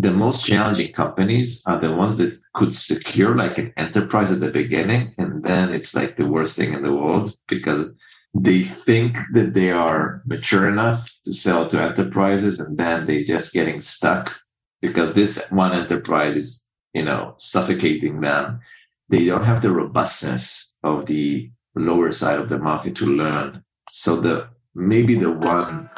the 0.00 0.12
most 0.12 0.46
challenging 0.46 0.92
companies 0.92 1.62
are 1.66 1.80
the 1.80 1.92
ones 1.92 2.16
that 2.18 2.36
could 2.54 2.74
secure 2.74 3.36
like 3.36 3.58
an 3.58 3.72
enterprise 3.76 4.30
at 4.30 4.40
the 4.40 4.50
beginning 4.50 5.12
and 5.18 5.42
then 5.42 5.72
it's 5.72 5.94
like 5.94 6.16
the 6.16 6.26
worst 6.26 6.54
thing 6.54 6.72
in 6.72 6.82
the 6.82 6.92
world 6.92 7.36
because 7.48 7.94
they 8.34 8.62
think 8.62 9.16
that 9.32 9.54
they 9.54 9.72
are 9.72 10.22
mature 10.24 10.68
enough 10.68 11.10
to 11.24 11.32
sell 11.34 11.66
to 11.66 11.80
enterprises 11.80 12.60
and 12.60 12.78
then 12.78 13.06
they 13.06 13.24
just 13.24 13.52
getting 13.52 13.80
stuck 13.80 14.36
because 14.80 15.14
this 15.14 15.44
one 15.50 15.72
enterprise 15.72 16.36
is 16.36 16.62
you 16.94 17.04
know 17.04 17.34
suffocating 17.38 18.20
them. 18.20 18.60
They 19.08 19.24
don't 19.24 19.44
have 19.44 19.62
the 19.62 19.72
robustness 19.72 20.72
of 20.84 21.06
the 21.06 21.50
lower 21.74 22.12
side 22.12 22.38
of 22.38 22.48
the 22.48 22.58
market 22.58 22.94
to 22.96 23.06
learn. 23.06 23.64
So 23.90 24.16
the 24.16 24.48
maybe 24.74 25.14
the 25.16 25.32
one 25.32 25.90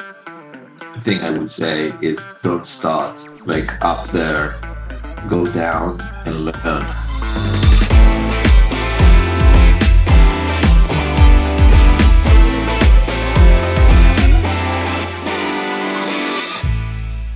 thing 1.01 1.19
i 1.21 1.31
would 1.31 1.49
say 1.49 1.91
is 2.01 2.19
don't 2.43 2.67
start 2.67 3.19
like 3.47 3.73
up 3.83 4.07
there 4.11 4.55
go 5.29 5.45
down 5.47 5.99
and 6.25 6.45
learn 6.45 6.85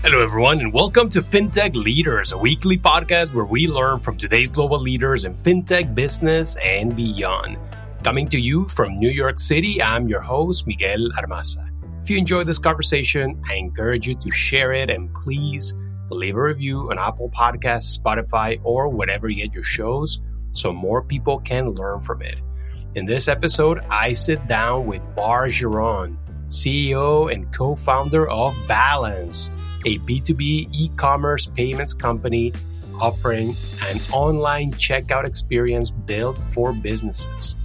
Hello, 0.06 0.22
everyone, 0.22 0.60
and 0.60 0.72
welcome 0.72 1.10
to 1.10 1.22
FinTech 1.24 1.74
Leaders, 1.74 2.32
a 2.32 2.38
weekly 2.38 2.78
podcast 2.78 3.34
where 3.34 3.44
we 3.44 3.68
learn 3.68 3.98
from 3.98 4.16
today's 4.18 4.52
global 4.52 4.80
leaders 4.80 5.26
in 5.26 5.34
FinTech 5.34 5.96
business 5.96 6.56
and 6.58 6.96
beyond. 6.96 7.58
Coming 8.04 8.30
to 8.30 8.40
you 8.40 8.70
from 8.70 9.00
New 9.00 9.10
York 9.10 9.40
City, 9.40 9.82
I'm 9.82 10.08
your 10.08 10.22
host, 10.22 10.68
Miguel 10.68 11.10
Armaza. 11.18 11.65
If 12.06 12.12
you 12.12 12.20
enjoyed 12.20 12.46
this 12.46 12.60
conversation, 12.60 13.42
I 13.50 13.56
encourage 13.56 14.08
you 14.08 14.14
to 14.14 14.30
share 14.30 14.74
it 14.74 14.92
and 14.92 15.12
please 15.16 15.74
leave 16.12 16.36
a 16.36 16.40
review 16.40 16.92
on 16.92 17.00
Apple 17.00 17.32
Podcasts, 17.32 17.98
Spotify, 17.98 18.62
or 18.64 18.90
whatever 18.90 19.28
you 19.28 19.38
get 19.44 19.56
your 19.56 19.64
shows 19.64 20.22
so 20.52 20.72
more 20.72 21.02
people 21.02 21.40
can 21.40 21.68
learn 21.70 22.02
from 22.02 22.22
it. 22.22 22.36
In 22.94 23.08
this 23.08 23.28
episode, 23.28 23.80
I 23.90 24.14
sit 24.14 24.48
down 24.48 24.86
with 24.86 25.02
Bar 25.16 25.48
Geron 25.48 26.16
CEO 26.50 27.34
and 27.34 27.52
co 27.52 27.74
founder 27.74 28.30
of 28.30 28.56
Balance, 28.68 29.50
a 29.88 29.98
B2B 29.98 30.70
e 30.76 30.92
commerce 30.98 31.48
payments 31.48 31.96
company 31.96 32.54
offering 33.02 33.56
an 33.88 33.98
online 34.14 34.70
checkout 34.74 35.26
experience 35.26 35.90
built 35.90 36.38
for 36.52 36.72
businesses. 36.72 37.56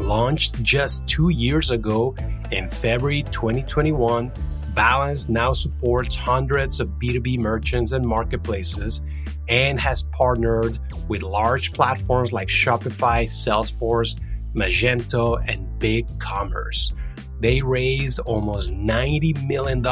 Launched 0.00 0.62
just 0.62 1.06
two 1.06 1.28
years 1.28 1.70
ago 1.70 2.14
in 2.50 2.68
February 2.68 3.22
2021, 3.24 4.32
Balance 4.74 5.28
now 5.28 5.52
supports 5.52 6.14
hundreds 6.14 6.80
of 6.80 6.88
B2B 6.90 7.38
merchants 7.38 7.92
and 7.92 8.04
marketplaces 8.04 9.02
and 9.48 9.78
has 9.80 10.02
partnered 10.12 10.78
with 11.08 11.22
large 11.22 11.72
platforms 11.72 12.32
like 12.32 12.48
Shopify, 12.48 13.24
Salesforce, 13.26 14.18
Magento, 14.54 15.42
and 15.48 15.66
BigCommerce 15.80 16.92
they 17.40 17.62
raised 17.62 18.20
almost 18.20 18.70
$90 18.70 19.48
million 19.48 19.82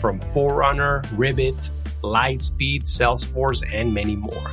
from 0.00 0.20
Forerunner, 0.32 1.02
Ribbit, 1.14 1.70
Lightspeed, 2.02 2.82
Salesforce, 2.84 3.62
and 3.72 3.94
many 3.94 4.16
more. 4.16 4.50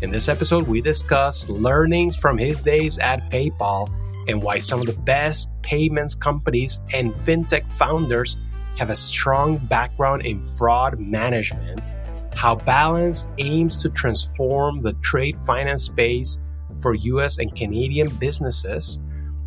In 0.00 0.10
this 0.10 0.28
episode, 0.28 0.68
we 0.68 0.80
discuss 0.80 1.48
learnings 1.48 2.16
from 2.16 2.38
his 2.38 2.60
days 2.60 2.98
at 2.98 3.20
PayPal 3.30 3.92
and 4.28 4.42
why 4.42 4.58
some 4.58 4.80
of 4.80 4.86
the 4.86 5.00
best 5.02 5.50
payments 5.62 6.14
companies 6.14 6.82
and 6.92 7.12
fintech 7.12 7.70
founders 7.70 8.38
have 8.78 8.90
a 8.90 8.96
strong 8.96 9.58
background 9.58 10.24
in 10.24 10.44
fraud 10.44 10.98
management, 10.98 11.92
how 12.34 12.54
Balance 12.54 13.28
aims 13.38 13.80
to 13.82 13.90
transform 13.90 14.82
the 14.82 14.94
trade 14.94 15.36
finance 15.44 15.84
space 15.84 16.40
for 16.80 16.94
US 16.94 17.38
and 17.38 17.54
Canadian 17.54 18.08
businesses 18.16 18.98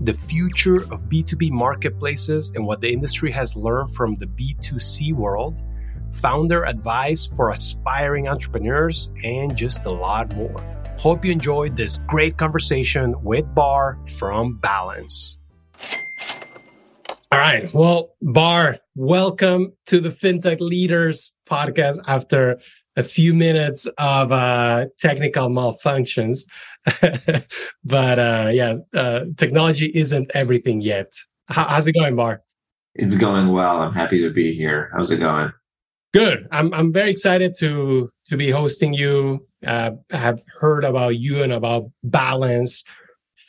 the 0.01 0.13
future 0.13 0.83
of 0.91 1.05
B2B 1.05 1.51
marketplaces 1.51 2.51
and 2.51 2.65
what 2.65 2.81
the 2.81 2.91
industry 2.91 3.31
has 3.31 3.55
learned 3.55 3.93
from 3.93 4.15
the 4.15 4.25
B2C 4.25 5.13
world, 5.13 5.61
founder 6.11 6.65
advice 6.65 7.25
for 7.25 7.51
aspiring 7.51 8.27
entrepreneurs, 8.27 9.09
and 9.23 9.55
just 9.55 9.85
a 9.85 9.89
lot 9.89 10.35
more. 10.35 10.74
Hope 10.97 11.25
you 11.25 11.31
enjoyed 11.31 11.75
this 11.75 11.99
great 12.07 12.37
conversation 12.37 13.21
with 13.21 13.53
Bar 13.53 13.99
from 14.17 14.55
Balance. 14.55 15.37
All 17.31 17.39
right. 17.39 17.71
Well, 17.73 18.15
Bar, 18.21 18.77
welcome 18.95 19.73
to 19.87 19.99
the 19.99 20.09
FinTech 20.09 20.61
Leaders 20.61 21.33
podcast 21.47 21.99
after 22.07 22.59
a 22.95 23.03
few 23.03 23.33
minutes 23.33 23.85
of 23.97 24.31
uh, 24.31 24.85
technical 24.97 25.49
malfunctions. 25.49 26.45
but 27.83 28.19
uh, 28.19 28.49
yeah, 28.53 28.75
uh, 28.93 29.25
technology 29.35 29.91
isn't 29.93 30.31
everything 30.33 30.79
yet. 30.79 31.13
How, 31.47 31.65
how's 31.65 31.87
it 31.87 31.93
going, 31.93 32.15
Bar? 32.15 32.41
It's 32.95 33.15
going 33.15 33.49
well. 33.49 33.81
I'm 33.81 33.93
happy 33.93 34.21
to 34.21 34.29
be 34.31 34.53
here. 34.53 34.89
How's 34.95 35.11
it 35.11 35.17
going? 35.17 35.51
Good. 36.15 36.47
I'm 36.49 36.73
I'm 36.73 36.93
very 36.93 37.11
excited 37.11 37.57
to 37.59 38.09
to 38.29 38.37
be 38.37 38.49
hosting 38.49 38.93
you. 38.93 39.45
Uh, 39.67 39.91
I 40.13 40.17
have 40.17 40.41
heard 40.61 40.85
about 40.85 41.17
you 41.17 41.43
and 41.43 41.51
about 41.51 41.91
balance 42.03 42.85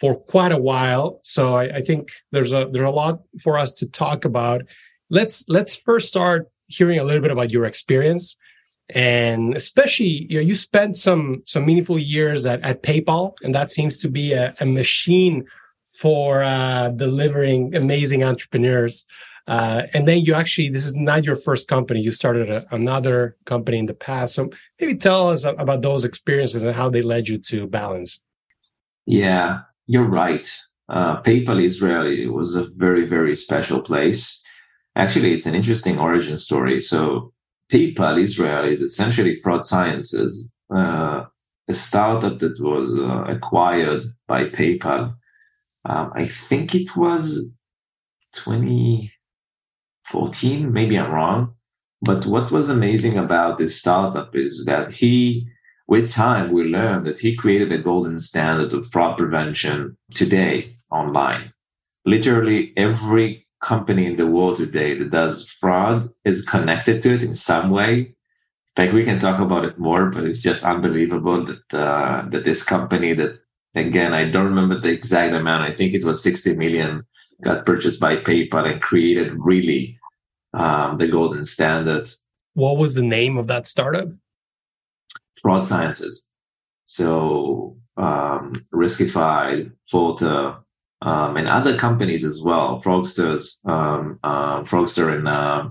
for 0.00 0.16
quite 0.16 0.50
a 0.50 0.58
while, 0.58 1.20
so 1.22 1.54
I, 1.54 1.76
I 1.76 1.80
think 1.80 2.10
there's 2.32 2.52
a 2.52 2.68
there's 2.72 2.84
a 2.84 2.90
lot 2.90 3.20
for 3.40 3.56
us 3.56 3.72
to 3.74 3.86
talk 3.86 4.24
about. 4.24 4.62
Let's 5.10 5.44
let's 5.46 5.76
first 5.76 6.08
start 6.08 6.48
hearing 6.66 6.98
a 6.98 7.04
little 7.04 7.22
bit 7.22 7.30
about 7.30 7.52
your 7.52 7.66
experience 7.66 8.36
and 8.88 9.54
especially 9.54 10.26
you 10.28 10.38
know 10.38 10.42
you 10.42 10.56
spent 10.56 10.96
some 10.96 11.42
some 11.46 11.64
meaningful 11.64 12.00
years 12.00 12.46
at, 12.46 12.60
at 12.62 12.82
paypal 12.82 13.34
and 13.44 13.54
that 13.54 13.70
seems 13.70 13.98
to 13.98 14.08
be 14.08 14.32
a, 14.32 14.54
a 14.58 14.66
machine 14.66 15.44
for 16.00 16.42
uh, 16.42 16.88
delivering 16.88 17.76
amazing 17.76 18.24
entrepreneurs 18.24 19.06
uh, 19.46 19.82
and 19.94 20.06
then 20.06 20.20
you 20.20 20.34
actually 20.34 20.68
this 20.70 20.84
is 20.84 20.94
not 20.94 21.24
your 21.24 21.36
first 21.36 21.68
company. 21.68 22.00
You 22.00 22.12
started 22.12 22.50
a, 22.50 22.66
another 22.74 23.36
company 23.44 23.78
in 23.78 23.86
the 23.86 23.94
past. 23.94 24.34
So 24.34 24.50
maybe 24.80 24.96
tell 24.96 25.28
us 25.28 25.44
about 25.44 25.82
those 25.82 26.04
experiences 26.04 26.64
and 26.64 26.74
how 26.74 26.90
they 26.90 27.02
led 27.02 27.28
you 27.28 27.38
to 27.38 27.66
balance. 27.66 28.20
Yeah 29.06 29.60
you're 29.86 30.04
right. 30.04 30.52
Uh, 30.88 31.20
paypal 31.22 31.62
israel 31.62 32.32
was 32.32 32.54
a 32.54 32.66
very 32.76 33.06
very 33.06 33.34
special 33.34 33.80
place. 33.80 34.40
Actually 34.94 35.32
it's 35.32 35.46
an 35.46 35.54
interesting 35.54 35.98
origin 35.98 36.38
story. 36.38 36.80
So 36.80 37.32
PayPal 37.72 38.20
Israel 38.20 38.64
is 38.70 38.80
essentially 38.80 39.34
fraud 39.40 39.64
sciences, 39.64 40.48
uh, 40.72 41.24
a 41.68 41.74
startup 41.74 42.38
that 42.38 42.60
was 42.60 42.94
uh, 42.96 43.24
acquired 43.34 44.04
by 44.28 44.44
PayPal. 44.44 45.16
Um, 45.84 46.12
I 46.14 46.26
think 46.28 46.76
it 46.76 46.96
was 46.96 47.48
2014, 50.10 50.72
maybe 50.72 50.98
I'm 50.98 51.10
wrong. 51.10 51.54
But 52.02 52.26
what 52.26 52.50
was 52.50 52.68
amazing 52.68 53.18
about 53.18 53.58
this 53.58 53.78
startup 53.78 54.36
is 54.36 54.64
that 54.66 54.92
he, 54.92 55.48
with 55.88 56.10
time, 56.10 56.52
we 56.52 56.64
learned 56.64 57.06
that 57.06 57.18
he 57.18 57.34
created 57.34 57.72
a 57.72 57.78
golden 57.78 58.20
standard 58.20 58.72
of 58.72 58.86
fraud 58.90 59.16
prevention 59.16 59.96
today 60.14 60.76
online. 60.90 61.52
Literally 62.04 62.72
every 62.76 63.46
company 63.62 64.06
in 64.06 64.16
the 64.16 64.26
world 64.26 64.56
today 64.56 64.96
that 64.98 65.10
does 65.10 65.48
fraud 65.60 66.10
is 66.24 66.42
connected 66.42 67.02
to 67.02 67.14
it 67.14 67.22
in 67.22 67.34
some 67.34 67.70
way. 67.70 68.14
Like 68.76 68.92
we 68.92 69.04
can 69.04 69.18
talk 69.18 69.40
about 69.40 69.64
it 69.64 69.78
more, 69.78 70.10
but 70.10 70.24
it's 70.24 70.42
just 70.42 70.62
unbelievable 70.62 71.42
that 71.44 71.74
uh, 71.74 72.28
that 72.28 72.44
this 72.44 72.62
company 72.62 73.14
that 73.14 73.40
again 73.74 74.12
I 74.12 74.30
don't 74.30 74.44
remember 74.44 74.78
the 74.78 74.90
exact 74.90 75.34
amount. 75.34 75.64
I 75.64 75.74
think 75.74 75.94
it 75.94 76.04
was 76.04 76.22
60 76.22 76.54
million 76.56 77.06
got 77.42 77.66
purchased 77.66 78.00
by 78.00 78.16
PayPal 78.16 78.70
and 78.70 78.80
created 78.80 79.32
really 79.36 79.98
um, 80.54 80.96
the 80.98 81.08
golden 81.08 81.44
standard. 81.44 82.10
What 82.54 82.78
was 82.78 82.94
the 82.94 83.02
name 83.02 83.36
of 83.36 83.46
that 83.48 83.66
startup? 83.66 84.08
Fraud 85.42 85.66
Sciences. 85.66 86.28
So 86.86 87.76
um, 87.96 88.54
Riskified, 88.72 89.72
Forter, 89.90 90.56
um, 91.02 91.36
and 91.36 91.46
other 91.46 91.76
companies 91.76 92.24
as 92.24 92.42
well, 92.42 92.80
Fraugsters, 92.80 93.64
um, 93.68 94.18
uh, 94.24 94.62
Fraugster 94.62 95.16
in 95.16 95.26
uh, 95.26 95.70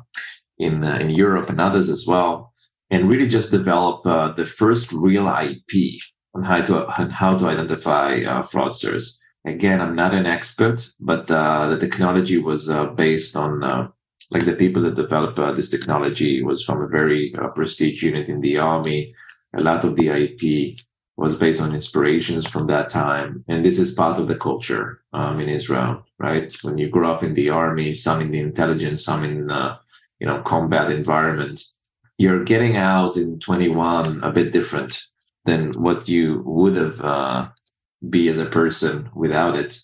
in 0.59 0.83
uh, 0.83 0.97
in 0.97 1.09
Europe 1.09 1.49
and 1.49 1.59
others 1.59 1.89
as 1.89 2.05
well, 2.05 2.53
and 2.91 3.09
really 3.09 3.27
just 3.27 3.51
develop 3.51 4.05
uh, 4.05 4.33
the 4.33 4.45
first 4.45 4.91
real 4.91 5.27
IP 5.27 5.99
on 6.35 6.43
how 6.43 6.61
to 6.61 6.87
on 6.87 7.09
how 7.09 7.37
to 7.37 7.47
identify 7.47 8.21
uh, 8.21 8.43
fraudsters. 8.43 9.17
Again, 9.45 9.79
I'm 9.81 9.95
not 9.95 10.13
an 10.13 10.25
expert, 10.25 10.89
but 10.99 11.29
uh, 11.29 11.69
the 11.69 11.77
technology 11.77 12.37
was 12.37 12.69
based 12.95 13.35
on 13.35 13.91
like 14.31 14.45
the 14.45 14.55
people 14.55 14.81
that 14.83 14.95
developed 14.95 15.37
this 15.55 15.69
technology 15.69 16.43
was 16.43 16.63
from 16.63 16.81
a 16.81 16.87
very 16.87 17.33
prestige 17.53 18.01
unit 18.03 18.27
in 18.27 18.41
the 18.41 18.57
army. 18.57 19.13
A 19.55 19.61
lot 19.61 19.83
of 19.83 19.95
the 19.95 20.09
IP 20.09 20.79
was 21.17 21.35
based 21.35 21.61
on 21.61 21.73
inspirations 21.73 22.45
from 22.45 22.67
that 22.67 22.89
time. 22.89 23.43
And 23.47 23.63
this 23.63 23.79
is 23.79 23.93
part 23.93 24.19
of 24.19 24.27
the 24.27 24.35
culture 24.35 25.01
um, 25.13 25.39
in 25.39 25.47
Israel, 25.47 26.05
right? 26.19 26.53
When 26.61 26.77
you 26.77 26.89
grow 26.89 27.11
up 27.13 27.23
in 27.23 27.33
the 27.33 27.49
army, 27.49 27.93
some 27.93 28.21
in 28.21 28.31
the 28.31 28.39
intelligence, 28.39 29.05
some 29.05 29.23
in, 29.23 29.49
uh, 29.49 29.77
you 30.19 30.27
know, 30.27 30.41
combat 30.41 30.91
environment, 30.91 31.63
you're 32.17 32.43
getting 32.43 32.75
out 32.75 33.15
in 33.15 33.39
21 33.39 34.23
a 34.23 34.31
bit 34.31 34.51
different 34.51 35.01
than 35.45 35.71
what 35.73 36.07
you 36.09 36.41
would 36.45 36.75
have 36.75 37.01
uh, 37.01 37.47
be 38.09 38.29
as 38.29 38.37
a 38.39 38.45
person 38.45 39.09
without 39.15 39.55
it. 39.55 39.77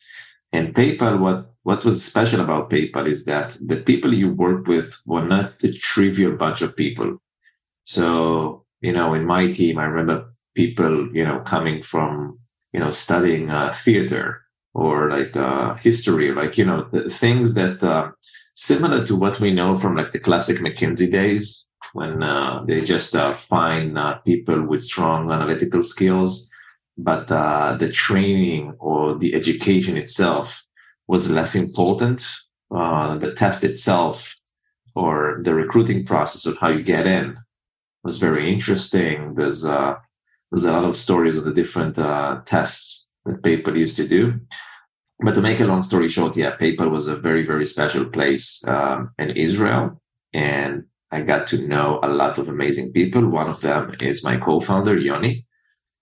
And 0.54 0.74
PayPal, 0.74 1.20
what 1.20 1.48
what 1.64 1.86
was 1.86 2.04
special 2.04 2.42
about 2.42 2.70
PayPal 2.70 3.08
is 3.08 3.26
that 3.26 3.58
the 3.66 3.78
people 3.78 4.14
you 4.14 4.34
work 4.34 4.68
with 4.68 4.94
were 5.06 5.26
not 5.26 5.64
a 5.64 5.72
trivial 5.74 6.36
bunch 6.36 6.62
of 6.62 6.76
people. 6.76 7.18
So 7.86 8.66
you 8.82 8.94
know, 8.94 9.14
in 9.14 9.26
my 9.26 9.52
team, 9.52 9.78
I 9.78 9.86
remember 9.86 10.34
people 10.56 11.10
you 11.16 11.26
know 11.26 11.40
coming 11.42 11.82
from 11.84 12.40
you 12.74 12.80
know 12.80 12.92
studying 12.92 13.50
uh, 13.50 13.74
theater 13.84 14.42
or 14.74 15.10
like 15.10 15.36
uh, 15.36 15.76
history, 15.76 16.34
like 16.34 16.58
you 16.58 16.66
know 16.66 16.88
the 16.92 17.10
things 17.10 17.54
that 17.56 17.84
uh, 17.84 18.12
similar 18.56 19.06
to 19.06 19.16
what 19.16 19.40
we 19.40 19.52
know 19.52 19.76
from 19.76 19.96
like 19.96 20.12
the 20.12 20.20
classic 20.20 20.58
McKinsey 20.60 21.12
days 21.12 21.66
when 21.94 22.24
uh, 22.24 22.64
they 22.68 22.82
just 22.82 23.16
uh, 23.16 23.34
find 23.34 23.98
uh, 23.98 24.16
people 24.20 24.66
with 24.66 24.82
strong 24.84 25.32
analytical 25.32 25.84
skills, 25.84 26.50
but 27.04 27.32
uh, 27.32 27.76
the 27.80 27.92
training 27.92 28.76
or 28.80 29.18
the 29.18 29.34
education 29.34 29.98
itself 29.98 30.64
was 31.08 31.30
less 31.32 31.56
important. 31.56 32.28
Uh, 32.74 33.18
the 33.18 33.34
test 33.34 33.64
itself 33.64 34.36
or 34.96 35.42
the 35.44 35.54
recruiting 35.54 36.06
process 36.06 36.46
of 36.46 36.58
how 36.58 36.70
you 36.70 36.84
get 36.84 37.08
in 37.08 37.38
was 38.04 38.18
very 38.18 38.52
interesting. 38.52 39.36
There's 39.36 39.66
uh, 39.66 39.96
there's 40.52 40.66
a 40.66 40.72
lot 40.72 40.86
of 40.86 40.98
stories 40.98 41.38
of 41.38 41.46
the 41.46 41.54
different 41.54 41.96
tests 42.46 43.08
that 43.26 43.42
PayPal 43.42 43.78
used 43.78 43.98
to 43.98 44.08
do. 44.08 44.40
But 45.24 45.36
to 45.36 45.42
make 45.42 45.60
a 45.60 45.66
long 45.66 45.84
story 45.84 46.10
short, 46.10 46.36
yeah, 46.36 46.58
PayPal 46.58 46.90
was 46.92 47.08
a 47.08 47.16
very, 47.16 47.46
very 47.46 47.66
special 47.66 48.06
place 48.06 48.62
um, 48.68 49.12
in 49.20 49.30
Israel. 49.38 50.02
And 50.34 50.86
I 51.12 51.22
got 51.22 51.48
to 51.48 51.68
know 51.68 52.00
a 52.02 52.10
lot 52.10 52.38
of 52.38 52.50
amazing 52.50 52.92
people. 52.92 53.28
One 53.28 53.48
of 53.50 53.62
them 53.62 53.96
is 54.02 54.24
my 54.24 54.38
co-founder, 54.38 54.98
Yoni. 54.98 55.46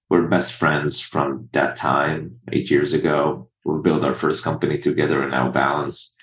We're 0.10 0.28
best 0.28 0.54
friends 0.54 1.00
from 1.00 1.50
that 1.54 1.76
time, 1.76 2.40
eight 2.52 2.72
years 2.72 2.94
ago. 2.94 3.50
We 3.66 3.82
built 3.82 4.04
our 4.04 4.16
first 4.16 4.44
company 4.44 4.80
together 4.80 5.22
and 5.22 5.32
now 5.32 5.52
Balance. 5.52 6.16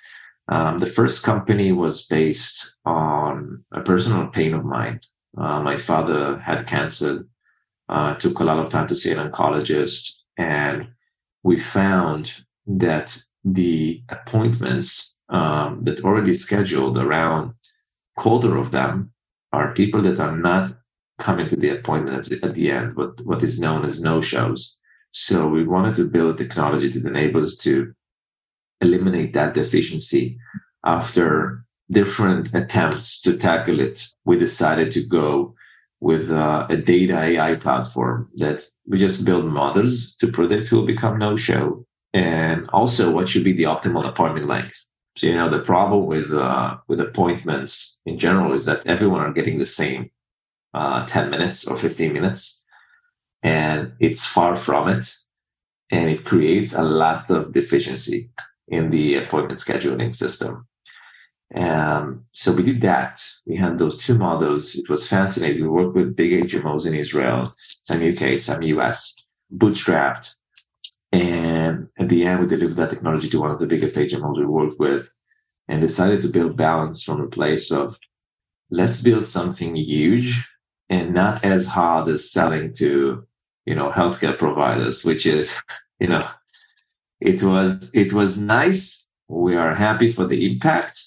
Um, 0.48 0.78
the 0.78 0.86
first 0.86 1.22
company 1.22 1.72
was 1.72 2.06
based 2.06 2.76
on 2.84 3.64
a 3.72 3.80
personal 3.80 4.28
pain 4.28 4.54
of 4.54 4.64
mine. 4.64 5.00
Uh, 5.36 5.60
my 5.60 5.76
father 5.76 6.36
had 6.38 6.66
cancer, 6.66 7.26
uh, 7.88 8.14
took 8.14 8.40
a 8.40 8.44
lot 8.44 8.58
of 8.58 8.70
time 8.70 8.86
to 8.88 8.96
see 8.96 9.12
an 9.12 9.18
oncologist, 9.18 10.14
and 10.36 10.88
we 11.42 11.58
found 11.58 12.32
that 12.66 13.16
the 13.44 14.02
appointments 14.08 15.14
um, 15.28 15.80
that 15.84 16.00
already 16.04 16.34
scheduled 16.34 16.98
around 16.98 17.54
quarter 18.16 18.56
of 18.56 18.70
them 18.72 19.12
are 19.52 19.74
people 19.74 20.02
that 20.02 20.18
are 20.20 20.36
not 20.36 20.70
coming 21.18 21.48
to 21.48 21.56
the 21.56 21.70
appointments 21.70 22.30
at 22.42 22.54
the 22.54 22.70
end, 22.70 22.96
what, 22.96 23.20
what 23.24 23.42
is 23.42 23.58
known 23.58 23.84
as 23.84 24.00
no 24.00 24.20
shows. 24.20 24.76
So 25.12 25.48
we 25.48 25.64
wanted 25.64 25.94
to 25.96 26.04
build 26.04 26.38
technology 26.38 26.88
that 26.88 27.06
enables 27.06 27.56
to 27.58 27.94
eliminate 28.80 29.32
that 29.34 29.54
deficiency. 29.54 30.38
After 30.84 31.64
different 31.90 32.54
attempts 32.54 33.22
to 33.22 33.36
tackle 33.36 33.80
it, 33.80 34.06
we 34.24 34.36
decided 34.38 34.90
to 34.92 35.04
go 35.04 35.54
with 36.00 36.30
uh, 36.30 36.66
a 36.68 36.76
data 36.76 37.18
AI 37.18 37.56
platform 37.56 38.28
that 38.36 38.62
we 38.86 38.98
just 38.98 39.24
build 39.24 39.46
models 39.46 40.14
to 40.16 40.28
predict 40.28 40.68
who 40.68 40.76
will 40.76 40.86
become 40.86 41.18
no 41.18 41.36
show 41.36 41.84
and 42.12 42.68
also 42.70 43.10
what 43.12 43.28
should 43.28 43.44
be 43.44 43.52
the 43.52 43.64
optimal 43.64 44.06
appointment 44.06 44.46
length. 44.46 44.76
So, 45.16 45.26
you 45.26 45.34
know, 45.34 45.48
the 45.48 45.60
problem 45.60 46.06
with, 46.06 46.30
uh, 46.32 46.76
with 46.88 47.00
appointments 47.00 47.98
in 48.04 48.18
general 48.18 48.52
is 48.52 48.66
that 48.66 48.86
everyone 48.86 49.22
are 49.22 49.32
getting 49.32 49.58
the 49.58 49.66
same, 49.66 50.10
uh, 50.76 51.06
10 51.06 51.30
minutes 51.30 51.66
or 51.66 51.76
15 51.78 52.12
minutes. 52.12 52.62
And 53.42 53.92
it's 53.98 54.24
far 54.24 54.56
from 54.56 54.88
it. 54.88 55.10
And 55.90 56.10
it 56.10 56.24
creates 56.24 56.74
a 56.74 56.82
lot 56.82 57.30
of 57.30 57.52
deficiency 57.52 58.30
in 58.68 58.90
the 58.90 59.16
appointment 59.16 59.60
scheduling 59.60 60.14
system. 60.14 60.66
And 61.52 62.22
so 62.32 62.52
we 62.52 62.64
did 62.64 62.82
that. 62.82 63.22
We 63.46 63.56
had 63.56 63.78
those 63.78 63.96
two 63.96 64.18
models. 64.18 64.74
It 64.74 64.88
was 64.90 65.06
fascinating. 65.06 65.62
We 65.62 65.68
worked 65.68 65.96
with 65.96 66.16
big 66.16 66.32
HMOs 66.32 66.86
in 66.86 66.94
Israel, 66.94 67.50
some 67.82 68.02
UK, 68.02 68.38
some 68.38 68.62
US, 68.62 69.14
bootstrapped. 69.54 70.34
And 71.12 71.88
at 71.98 72.08
the 72.08 72.24
end, 72.26 72.40
we 72.40 72.46
delivered 72.48 72.76
that 72.76 72.90
technology 72.90 73.30
to 73.30 73.40
one 73.40 73.52
of 73.52 73.60
the 73.60 73.68
biggest 73.68 73.96
HMOs 73.96 74.38
we 74.38 74.44
worked 74.44 74.80
with 74.80 75.08
and 75.68 75.80
decided 75.80 76.20
to 76.22 76.28
build 76.28 76.56
balance 76.56 77.02
from 77.02 77.20
a 77.20 77.28
place 77.28 77.70
of 77.70 77.96
let's 78.70 79.00
build 79.00 79.26
something 79.26 79.76
huge 79.76 80.44
and 80.88 81.14
not 81.14 81.44
as 81.44 81.66
hard 81.66 82.08
as 82.08 82.30
selling 82.30 82.72
to, 82.74 83.26
you 83.64 83.74
know, 83.74 83.90
healthcare 83.90 84.38
providers, 84.38 85.04
which 85.04 85.26
is, 85.26 85.60
you 85.98 86.08
know, 86.08 86.26
it 87.20 87.42
was, 87.42 87.90
it 87.94 88.12
was 88.12 88.38
nice. 88.38 89.06
We 89.28 89.56
are 89.56 89.74
happy 89.74 90.12
for 90.12 90.26
the 90.26 90.52
impact. 90.52 91.02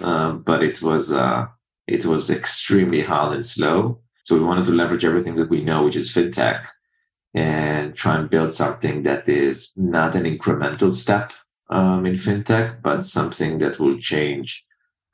Uh, 0.00 0.32
but 0.32 0.62
it 0.62 0.82
was, 0.82 1.12
uh, 1.12 1.46
it 1.86 2.04
was 2.04 2.30
extremely 2.30 3.02
hard 3.02 3.34
and 3.34 3.44
slow. 3.44 4.00
So 4.24 4.34
we 4.34 4.44
wanted 4.44 4.64
to 4.66 4.72
leverage 4.72 5.04
everything 5.04 5.34
that 5.36 5.50
we 5.50 5.62
know, 5.62 5.84
which 5.84 5.96
is 5.96 6.12
fintech 6.12 6.66
and 7.34 7.94
try 7.94 8.16
and 8.16 8.30
build 8.30 8.52
something 8.52 9.02
that 9.02 9.28
is 9.28 9.72
not 9.76 10.14
an 10.16 10.24
incremental 10.24 10.92
step 10.92 11.32
um, 11.70 12.06
in 12.06 12.14
fintech, 12.14 12.82
but 12.82 13.04
something 13.04 13.58
that 13.58 13.78
will 13.78 13.98
change 13.98 14.64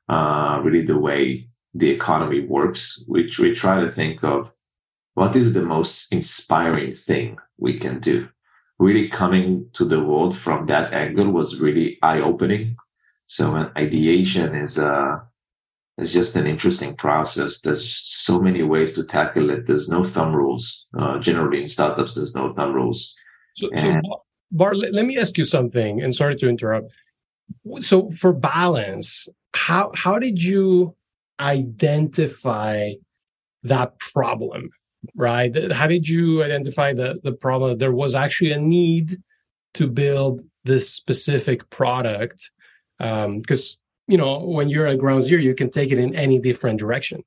uh, 0.08 0.60
really 0.62 0.84
the 0.84 0.98
way 0.98 1.48
the 1.74 1.90
economy 1.90 2.40
works. 2.40 3.04
Which 3.06 3.38
we 3.38 3.54
try 3.54 3.80
to 3.80 3.90
think 3.90 4.22
of 4.24 4.52
what 5.14 5.36
is 5.36 5.52
the 5.52 5.62
most 5.62 6.12
inspiring 6.12 6.94
thing 6.94 7.38
we 7.58 7.78
can 7.78 8.00
do. 8.00 8.28
Really 8.78 9.08
coming 9.08 9.68
to 9.74 9.84
the 9.84 10.02
world 10.02 10.36
from 10.36 10.66
that 10.66 10.92
angle 10.92 11.30
was 11.30 11.60
really 11.60 11.98
eye 12.02 12.20
opening. 12.20 12.76
So 13.26 13.54
an 13.54 13.70
ideation 13.76 14.54
is 14.54 14.78
a 14.78 14.92
uh, 14.92 15.20
it's 15.98 16.12
just 16.12 16.36
an 16.36 16.46
interesting 16.46 16.96
process. 16.96 17.60
There's 17.60 17.86
so 18.06 18.40
many 18.40 18.62
ways 18.62 18.94
to 18.94 19.04
tackle 19.04 19.50
it. 19.50 19.66
There's 19.66 19.88
no 19.88 20.02
thumb 20.02 20.34
rules. 20.34 20.86
Uh, 20.98 21.18
generally, 21.18 21.60
in 21.60 21.68
startups, 21.68 22.14
there's 22.14 22.34
no 22.34 22.54
thumb 22.54 22.72
rules. 22.72 23.14
So, 23.56 23.68
and, 23.74 24.02
so 24.04 24.22
Bar, 24.50 24.74
let, 24.74 24.94
let 24.94 25.04
me 25.04 25.18
ask 25.18 25.36
you 25.36 25.44
something. 25.44 26.02
And 26.02 26.14
sorry 26.14 26.36
to 26.36 26.48
interrupt. 26.48 26.90
So, 27.80 28.10
for 28.10 28.32
balance, 28.32 29.28
how 29.54 29.92
how 29.94 30.18
did 30.18 30.42
you 30.42 30.96
identify 31.42 32.92
that 33.64 33.98
problem? 33.98 34.70
Right? 35.16 35.72
How 35.72 35.86
did 35.88 36.08
you 36.08 36.44
identify 36.44 36.92
the 36.92 37.20
the 37.22 37.32
problem? 37.32 37.78
There 37.78 37.92
was 37.92 38.14
actually 38.14 38.52
a 38.52 38.58
need 38.58 39.18
to 39.74 39.88
build 39.88 40.42
this 40.64 40.92
specific 40.92 41.68
product 41.70 42.50
because 42.98 43.76
um, 43.76 43.82
you 44.08 44.18
know, 44.18 44.40
when 44.40 44.68
you're 44.68 44.86
at 44.86 44.98
ground 44.98 45.24
zero, 45.24 45.40
you 45.40 45.54
can 45.54 45.70
take 45.70 45.92
it 45.92 45.98
in 45.98 46.14
any 46.14 46.38
different 46.38 46.78
direction. 46.78 47.22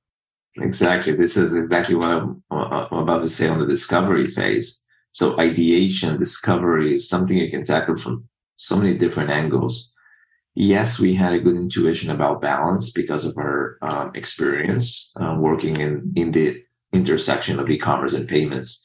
Exactly. 0.57 1.13
This 1.13 1.35
is 1.35 1.55
exactly 1.55 1.95
what 1.95 2.11
I'm, 2.11 2.43
I'm 2.51 2.99
about 2.99 3.21
to 3.21 3.29
say 3.29 3.47
on 3.47 3.59
the 3.59 3.65
discovery 3.65 4.27
phase. 4.27 4.79
So 5.11 5.39
ideation, 5.39 6.17
discovery 6.17 6.93
is 6.95 7.09
something 7.09 7.37
you 7.37 7.49
can 7.49 7.63
tackle 7.63 7.97
from 7.97 8.27
so 8.57 8.75
many 8.75 8.97
different 8.97 9.31
angles. 9.31 9.91
Yes, 10.55 10.99
we 10.99 11.13
had 11.13 11.33
a 11.33 11.39
good 11.39 11.55
intuition 11.55 12.09
about 12.09 12.41
balance 12.41 12.91
because 12.91 13.25
of 13.25 13.37
our 13.37 13.77
um, 13.81 14.11
experience 14.15 15.11
uh, 15.19 15.35
working 15.37 15.77
in, 15.79 16.13
in 16.15 16.31
the 16.31 16.63
intersection 16.93 17.59
of 17.59 17.69
e-commerce 17.69 18.13
and 18.13 18.27
payments. 18.27 18.81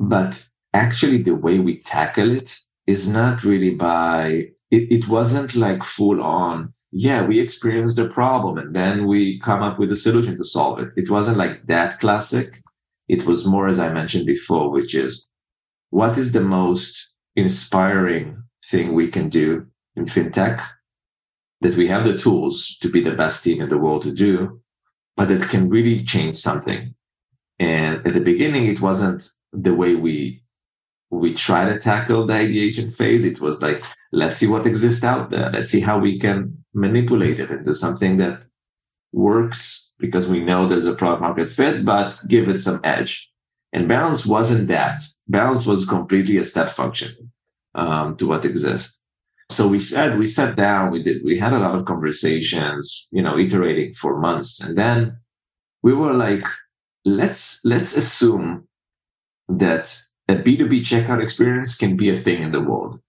But 0.00 0.42
actually 0.72 1.22
the 1.22 1.34
way 1.34 1.58
we 1.58 1.82
tackle 1.82 2.30
it 2.34 2.56
is 2.86 3.06
not 3.06 3.44
really 3.44 3.74
by, 3.74 4.48
it, 4.70 4.92
it 4.92 5.08
wasn't 5.08 5.54
like 5.54 5.84
full 5.84 6.22
on 6.22 6.72
yeah, 6.96 7.26
we 7.26 7.40
experienced 7.40 7.96
the 7.96 8.08
problem 8.08 8.56
and 8.56 8.74
then 8.74 9.08
we 9.08 9.40
come 9.40 9.64
up 9.64 9.80
with 9.80 9.90
a 9.90 9.96
solution 9.96 10.36
to 10.36 10.44
solve 10.44 10.78
it. 10.78 10.92
It 10.96 11.10
wasn't 11.10 11.38
like 11.38 11.66
that 11.66 11.98
classic. 11.98 12.62
It 13.08 13.26
was 13.26 13.44
more, 13.44 13.66
as 13.66 13.80
I 13.80 13.92
mentioned 13.92 14.26
before, 14.26 14.70
which 14.70 14.94
is 14.94 15.28
what 15.90 16.16
is 16.16 16.30
the 16.30 16.40
most 16.40 17.12
inspiring 17.34 18.40
thing 18.70 18.94
we 18.94 19.08
can 19.08 19.28
do 19.28 19.66
in 19.96 20.06
fintech 20.06 20.64
that 21.60 21.76
we 21.76 21.86
have 21.88 22.04
the 22.04 22.18
tools 22.18 22.76
to 22.82 22.88
be 22.88 23.00
the 23.00 23.14
best 23.14 23.42
team 23.44 23.60
in 23.62 23.68
the 23.68 23.78
world 23.78 24.02
to 24.02 24.12
do, 24.12 24.60
but 25.16 25.28
that 25.28 25.48
can 25.48 25.68
really 25.68 26.02
change 26.04 26.36
something. 26.36 26.94
And 27.58 28.06
at 28.06 28.14
the 28.14 28.20
beginning, 28.20 28.66
it 28.66 28.80
wasn't 28.80 29.28
the 29.52 29.74
way 29.74 29.94
we 29.94 30.42
we 31.10 31.32
try 31.32 31.68
to 31.68 31.78
tackle 31.78 32.26
the 32.26 32.34
ideation 32.34 32.90
phase. 32.90 33.24
It 33.24 33.40
was 33.40 33.62
like, 33.62 33.84
let's 34.12 34.36
see 34.36 34.48
what 34.48 34.66
exists 34.66 35.04
out 35.04 35.30
there. 35.30 35.50
Let's 35.52 35.70
see 35.70 35.80
how 35.80 35.98
we 35.98 36.18
can 36.18 36.64
manipulate 36.74 37.38
it 37.38 37.50
into 37.50 37.74
something 37.74 38.16
that 38.18 38.44
works 39.12 39.92
because 39.98 40.26
we 40.26 40.40
know 40.40 40.66
there's 40.66 40.86
a 40.86 40.94
product 40.94 41.22
market 41.22 41.48
fit, 41.48 41.84
but 41.84 42.20
give 42.28 42.48
it 42.48 42.58
some 42.60 42.80
edge. 42.82 43.30
And 43.72 43.88
balance 43.88 44.26
wasn't 44.26 44.68
that. 44.68 45.02
Balance 45.28 45.66
was 45.66 45.86
completely 45.86 46.38
a 46.38 46.44
step 46.44 46.70
function 46.70 47.32
um, 47.74 48.16
to 48.16 48.26
what 48.26 48.44
exists. 48.44 49.00
So 49.50 49.68
we 49.68 49.78
said 49.78 50.18
we 50.18 50.26
sat 50.26 50.56
down, 50.56 50.90
we 50.90 51.02
did, 51.02 51.24
we 51.24 51.38
had 51.38 51.52
a 51.52 51.58
lot 51.58 51.74
of 51.74 51.84
conversations, 51.84 53.06
you 53.10 53.22
know, 53.22 53.38
iterating 53.38 53.92
for 53.92 54.18
months, 54.18 54.60
and 54.60 54.76
then 54.76 55.18
we 55.82 55.92
were 55.92 56.14
like, 56.14 56.44
let's 57.04 57.60
let's 57.64 57.96
assume 57.96 58.66
that 59.48 59.96
a 60.28 60.36
B2B 60.36 60.80
checkout 60.80 61.22
experience 61.22 61.76
can 61.76 61.96
be 61.96 62.08
a 62.08 62.16
thing 62.16 62.42
in 62.42 62.52
the 62.52 62.62
world. 62.62 63.00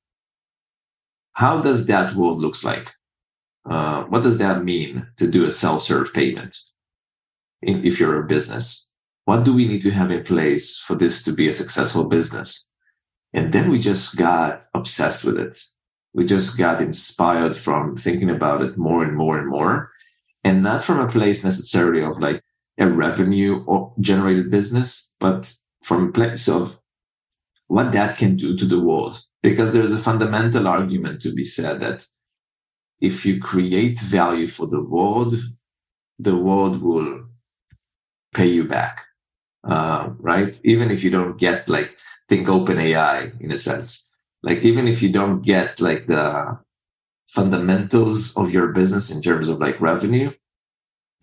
How 1.33 1.61
does 1.61 1.87
that 1.87 2.15
world 2.15 2.39
looks 2.39 2.63
like? 2.63 2.91
Uh, 3.69 4.03
what 4.03 4.23
does 4.23 4.37
that 4.37 4.63
mean 4.63 5.07
to 5.17 5.29
do 5.29 5.45
a 5.45 5.51
self-serve 5.51 6.13
payment 6.13 6.55
in, 7.61 7.85
if 7.85 7.99
you're 7.99 8.21
a 8.21 8.27
business? 8.27 8.87
What 9.23 9.43
do 9.43 9.53
we 9.53 9.67
need 9.67 9.81
to 9.83 9.91
have 9.91 10.11
in 10.11 10.23
place 10.23 10.77
for 10.77 10.95
this 10.95 11.23
to 11.23 11.31
be 11.31 11.47
a 11.47 11.53
successful 11.53 12.03
business? 12.05 12.67
And 13.33 13.51
then 13.51 13.69
we 13.69 13.79
just 13.79 14.15
got 14.17 14.65
obsessed 14.73 15.23
with 15.23 15.37
it. 15.37 15.57
We 16.15 16.25
just 16.25 16.57
got 16.57 16.79
inspired 16.79 17.57
from 17.57 17.97
thinking 17.97 18.29
about 18.29 18.61
it 18.61 18.77
more 18.77 19.03
and 19.03 19.17
more 19.17 19.37
and 19.37 19.49
more. 19.49 19.91
And 20.45 20.63
not 20.63 20.81
from 20.81 20.99
a 20.99 21.11
place 21.11 21.43
necessarily 21.43 22.03
of 22.03 22.19
like 22.19 22.41
a 22.79 22.87
revenue 22.87 23.65
or 23.67 23.93
generated 23.99 24.49
business, 24.49 25.11
but 25.19 25.53
from 25.83 26.07
a 26.07 26.11
place 26.13 26.47
of 26.47 26.77
what 27.67 27.91
that 27.91 28.17
can 28.17 28.37
do 28.37 28.55
to 28.55 28.65
the 28.65 28.79
world. 28.79 29.19
Because 29.43 29.73
there's 29.73 29.91
a 29.91 29.97
fundamental 29.97 30.67
argument 30.67 31.21
to 31.23 31.33
be 31.33 31.43
said 31.43 31.81
that 31.81 32.07
if 33.01 33.25
you 33.25 33.41
create 33.41 33.99
value 33.99 34.47
for 34.47 34.67
the 34.67 34.81
world, 34.81 35.35
the 36.19 36.35
world 36.37 36.81
will 36.81 37.25
pay 38.33 38.47
you 38.47 38.63
back. 38.63 39.01
Uh, 39.65 40.11
right? 40.19 40.57
Even 40.63 40.91
if 40.91 41.03
you 41.03 41.09
don't 41.09 41.37
get 41.37 41.67
like 41.67 41.97
think 42.29 42.47
OpenAI 42.47 43.41
in 43.41 43.51
a 43.51 43.57
sense. 43.57 44.04
Like 44.45 44.63
even 44.63 44.87
if 44.87 45.01
you 45.01 45.11
don't 45.11 45.41
get 45.41 45.81
like 45.81 46.05
the 46.05 46.59
fundamentals 47.29 48.37
of 48.37 48.51
your 48.51 48.67
business 48.73 49.09
in 49.09 49.23
terms 49.23 49.47
of 49.47 49.59
like 49.59 49.81
revenue, 49.81 50.31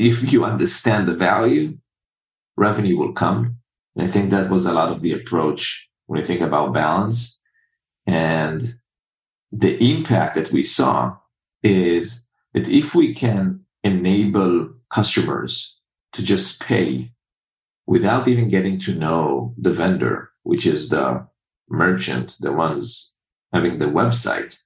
if 0.01 0.33
you 0.33 0.45
understand 0.45 1.07
the 1.07 1.15
value, 1.15 1.79
revenue 2.57 2.99
will 2.99 3.13
come. 3.13 3.59
And 3.95 4.05
I 4.05 4.11
think 4.11 4.31
that 4.31 4.51
was 4.51 4.67
a 4.67 4.73
lot 4.73 4.91
of 4.91 5.03
the 5.03 5.13
approach 5.13 5.89
when 6.07 6.19
you 6.19 6.27
think 6.27 6.41
about 6.41 6.75
balance. 6.75 7.39
And 8.09 8.75
the 9.53 9.77
impact 9.93 10.35
that 10.35 10.51
we 10.51 10.65
saw 10.65 11.17
is 11.63 12.27
that 12.55 12.69
if 12.69 12.93
we 12.93 13.15
can 13.15 13.61
enable 13.85 14.75
customers 14.93 15.79
to 16.15 16.25
just 16.25 16.61
pay 16.61 17.13
without 17.87 18.27
even 18.27 18.49
getting 18.49 18.81
to 18.81 18.97
know 18.97 19.55
the 19.59 19.73
vendor, 19.73 20.33
which 20.43 20.67
is 20.67 20.89
the 20.89 21.29
merchant, 21.69 22.37
the 22.41 22.53
ones 22.53 23.12
having 23.53 23.79
the 23.79 23.87
website, 23.87 24.59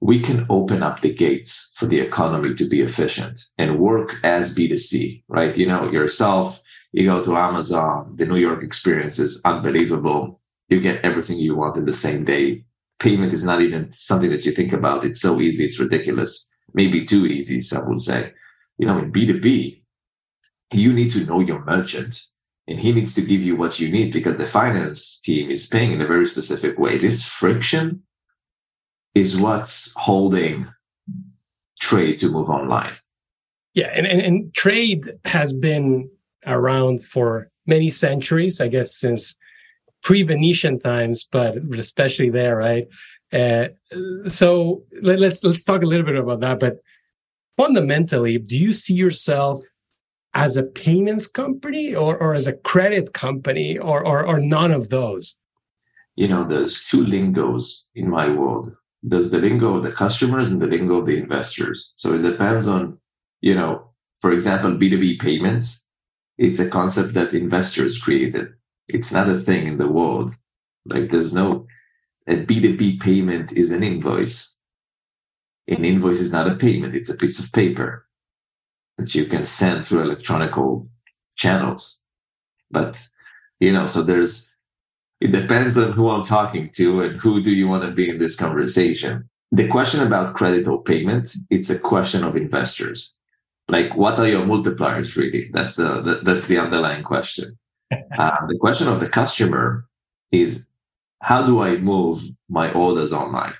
we 0.00 0.20
can 0.20 0.46
open 0.50 0.82
up 0.82 1.00
the 1.00 1.12
gates 1.12 1.72
for 1.76 1.86
the 1.86 2.00
economy 2.00 2.54
to 2.54 2.68
be 2.68 2.82
efficient 2.82 3.40
and 3.58 3.78
work 3.78 4.16
as 4.22 4.54
B2C, 4.54 5.22
right? 5.28 5.56
You 5.56 5.66
know, 5.66 5.90
yourself, 5.90 6.60
you 6.92 7.06
go 7.06 7.22
to 7.22 7.36
Amazon, 7.36 8.14
the 8.16 8.26
New 8.26 8.36
York 8.36 8.62
experience 8.62 9.18
is 9.18 9.40
unbelievable. 9.44 10.40
You 10.68 10.80
get 10.80 11.04
everything 11.04 11.38
you 11.38 11.56
want 11.56 11.76
in 11.76 11.86
the 11.86 11.92
same 11.92 12.24
day. 12.24 12.64
Payment 12.98 13.32
is 13.32 13.44
not 13.44 13.62
even 13.62 13.90
something 13.90 14.30
that 14.30 14.44
you 14.44 14.52
think 14.52 14.72
about. 14.72 15.04
It's 15.04 15.20
so 15.20 15.40
easy. 15.40 15.64
It's 15.64 15.78
ridiculous. 15.78 16.48
Maybe 16.74 17.04
too 17.04 17.26
easy, 17.26 17.60
some 17.60 17.88
would 17.88 18.00
say. 18.00 18.32
You 18.78 18.86
know, 18.86 18.98
in 18.98 19.12
B2B, 19.12 19.82
you 20.72 20.92
need 20.92 21.12
to 21.12 21.24
know 21.24 21.40
your 21.40 21.64
merchant 21.64 22.20
and 22.68 22.80
he 22.80 22.92
needs 22.92 23.14
to 23.14 23.22
give 23.22 23.42
you 23.42 23.56
what 23.56 23.78
you 23.78 23.90
need 23.90 24.12
because 24.12 24.36
the 24.36 24.46
finance 24.46 25.20
team 25.20 25.50
is 25.50 25.66
paying 25.66 25.92
in 25.92 26.00
a 26.00 26.06
very 26.06 26.26
specific 26.26 26.78
way. 26.78 26.98
This 26.98 27.22
friction 27.22 28.02
is 29.16 29.34
what's 29.38 29.94
holding 29.96 30.68
trade 31.80 32.18
to 32.18 32.28
move 32.28 32.50
online. 32.50 32.92
Yeah, 33.72 33.90
and, 33.94 34.06
and, 34.06 34.20
and 34.20 34.54
trade 34.54 35.10
has 35.24 35.54
been 35.54 36.10
around 36.46 37.02
for 37.02 37.48
many 37.66 37.88
centuries, 37.88 38.60
I 38.60 38.68
guess 38.68 38.94
since 38.94 39.34
pre-Venetian 40.02 40.80
times, 40.80 41.26
but 41.32 41.56
especially 41.78 42.28
there, 42.28 42.56
right? 42.56 42.86
Uh, 43.32 43.68
so 44.26 44.82
let, 45.00 45.18
let's 45.18 45.42
let's 45.42 45.64
talk 45.64 45.82
a 45.82 45.86
little 45.86 46.04
bit 46.04 46.16
about 46.16 46.40
that. 46.40 46.60
But 46.60 46.76
fundamentally, 47.56 48.36
do 48.36 48.56
you 48.56 48.74
see 48.74 48.94
yourself 48.94 49.60
as 50.34 50.58
a 50.58 50.62
payments 50.62 51.26
company 51.26 51.94
or, 51.94 52.18
or 52.18 52.34
as 52.34 52.46
a 52.46 52.52
credit 52.52 53.14
company 53.14 53.78
or, 53.78 54.06
or, 54.06 54.26
or 54.26 54.38
none 54.38 54.72
of 54.72 54.90
those? 54.90 55.36
You 56.16 56.28
know, 56.28 56.46
there's 56.46 56.84
two 56.84 57.02
lingos 57.02 57.86
in 57.94 58.10
my 58.10 58.28
world. 58.28 58.76
There's 59.02 59.30
the 59.30 59.38
lingo 59.38 59.76
of 59.76 59.82
the 59.82 59.92
customers 59.92 60.50
and 60.50 60.60
the 60.60 60.66
lingo 60.66 60.96
of 60.96 61.06
the 61.06 61.16
investors. 61.16 61.92
So 61.96 62.14
it 62.14 62.22
depends 62.22 62.66
on, 62.66 62.98
you 63.40 63.54
know, 63.54 63.90
for 64.20 64.32
example, 64.32 64.72
B2B 64.72 65.20
payments. 65.20 65.84
It's 66.38 66.58
a 66.58 66.68
concept 66.68 67.14
that 67.14 67.34
investors 67.34 67.98
created. 68.00 68.48
It's 68.88 69.12
not 69.12 69.28
a 69.28 69.40
thing 69.40 69.66
in 69.66 69.78
the 69.78 69.88
world. 69.88 70.34
Like 70.86 71.10
there's 71.10 71.32
no, 71.32 71.66
a 72.26 72.36
B2B 72.36 73.00
payment 73.00 73.52
is 73.52 73.70
an 73.70 73.82
invoice. 73.82 74.56
An 75.68 75.84
invoice 75.84 76.20
is 76.20 76.32
not 76.32 76.50
a 76.50 76.54
payment. 76.56 76.94
It's 76.94 77.10
a 77.10 77.16
piece 77.16 77.38
of 77.38 77.52
paper 77.52 78.06
that 78.98 79.14
you 79.14 79.26
can 79.26 79.44
send 79.44 79.84
through 79.84 80.02
electronical 80.02 80.88
channels. 81.36 82.00
But, 82.70 82.98
you 83.60 83.72
know, 83.72 83.86
so 83.86 84.02
there's, 84.02 84.55
it 85.20 85.32
depends 85.32 85.76
on 85.78 85.92
who 85.92 86.10
I'm 86.10 86.24
talking 86.24 86.70
to 86.76 87.02
and 87.02 87.20
who 87.20 87.42
do 87.42 87.50
you 87.50 87.68
want 87.68 87.84
to 87.84 87.90
be 87.90 88.08
in 88.08 88.18
this 88.18 88.36
conversation. 88.36 89.28
The 89.52 89.68
question 89.68 90.06
about 90.06 90.34
credit 90.34 90.66
or 90.66 90.82
payment, 90.82 91.34
it's 91.50 91.70
a 91.70 91.78
question 91.78 92.24
of 92.24 92.36
investors. 92.36 93.14
Like, 93.68 93.96
what 93.96 94.18
are 94.18 94.28
your 94.28 94.44
multipliers 94.44 95.16
really? 95.16 95.50
That's 95.52 95.74
the, 95.74 96.02
the 96.02 96.20
that's 96.22 96.46
the 96.46 96.58
underlying 96.58 97.02
question. 97.02 97.58
uh, 97.92 98.46
the 98.46 98.58
question 98.60 98.88
of 98.88 99.00
the 99.00 99.08
customer 99.08 99.86
is, 100.30 100.66
how 101.22 101.46
do 101.46 101.60
I 101.60 101.76
move 101.76 102.22
my 102.48 102.70
orders 102.72 103.12
online? 103.12 103.54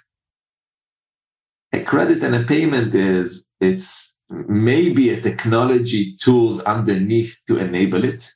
A 1.72 1.82
credit 1.82 2.22
and 2.22 2.34
a 2.34 2.44
payment 2.44 2.94
is, 2.94 3.48
it's 3.60 4.14
maybe 4.28 5.10
a 5.10 5.20
technology 5.20 6.16
tools 6.16 6.60
underneath 6.60 7.40
to 7.48 7.58
enable 7.58 8.04
it. 8.04 8.30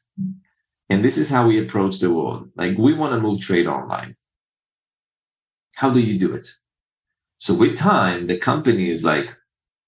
And 0.91 1.05
this 1.05 1.17
is 1.17 1.31
how 1.31 1.47
we 1.47 1.61
approach 1.61 2.01
the 2.01 2.13
world. 2.13 2.51
Like 2.57 2.77
we 2.77 2.93
want 2.93 3.15
to 3.15 3.21
move 3.21 3.41
trade 3.41 3.69
online. 3.69 4.17
How 5.73 5.91
do 5.91 6.01
you 6.01 6.19
do 6.19 6.35
it? 6.35 6.49
So 7.39 7.55
with 7.55 7.77
time, 7.77 8.27
the 8.27 8.37
company 8.37 8.91
is 8.91 9.05
like 9.05 9.31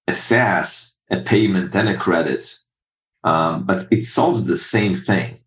a 0.07 0.15
SaaS, 0.15 0.95
a 1.11 1.21
payment 1.21 1.75
and 1.75 1.89
a 1.89 1.99
credit. 1.99 2.55
Um, 3.25 3.67
but 3.67 3.89
it 3.91 4.05
solves 4.05 4.45
the 4.45 4.57
same 4.57 4.97
thing. 4.97 5.41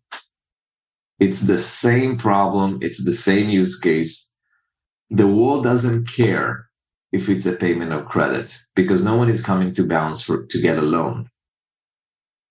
It's 1.18 1.40
the 1.40 1.58
same 1.58 2.18
problem. 2.18 2.78
It's 2.82 3.02
the 3.02 3.14
same 3.14 3.48
use 3.48 3.80
case. 3.80 4.28
The 5.08 5.26
world 5.26 5.64
doesn't 5.64 6.08
care 6.08 6.68
if 7.12 7.30
it's 7.30 7.46
a 7.46 7.56
payment 7.56 7.92
of 7.92 8.06
credit 8.06 8.58
because 8.74 9.02
no 9.02 9.16
one 9.16 9.30
is 9.30 9.42
coming 9.42 9.72
to 9.74 9.84
balance 9.84 10.20
for 10.20 10.44
to 10.46 10.60
get 10.60 10.78
a 10.78 10.82
loan. 10.82 11.30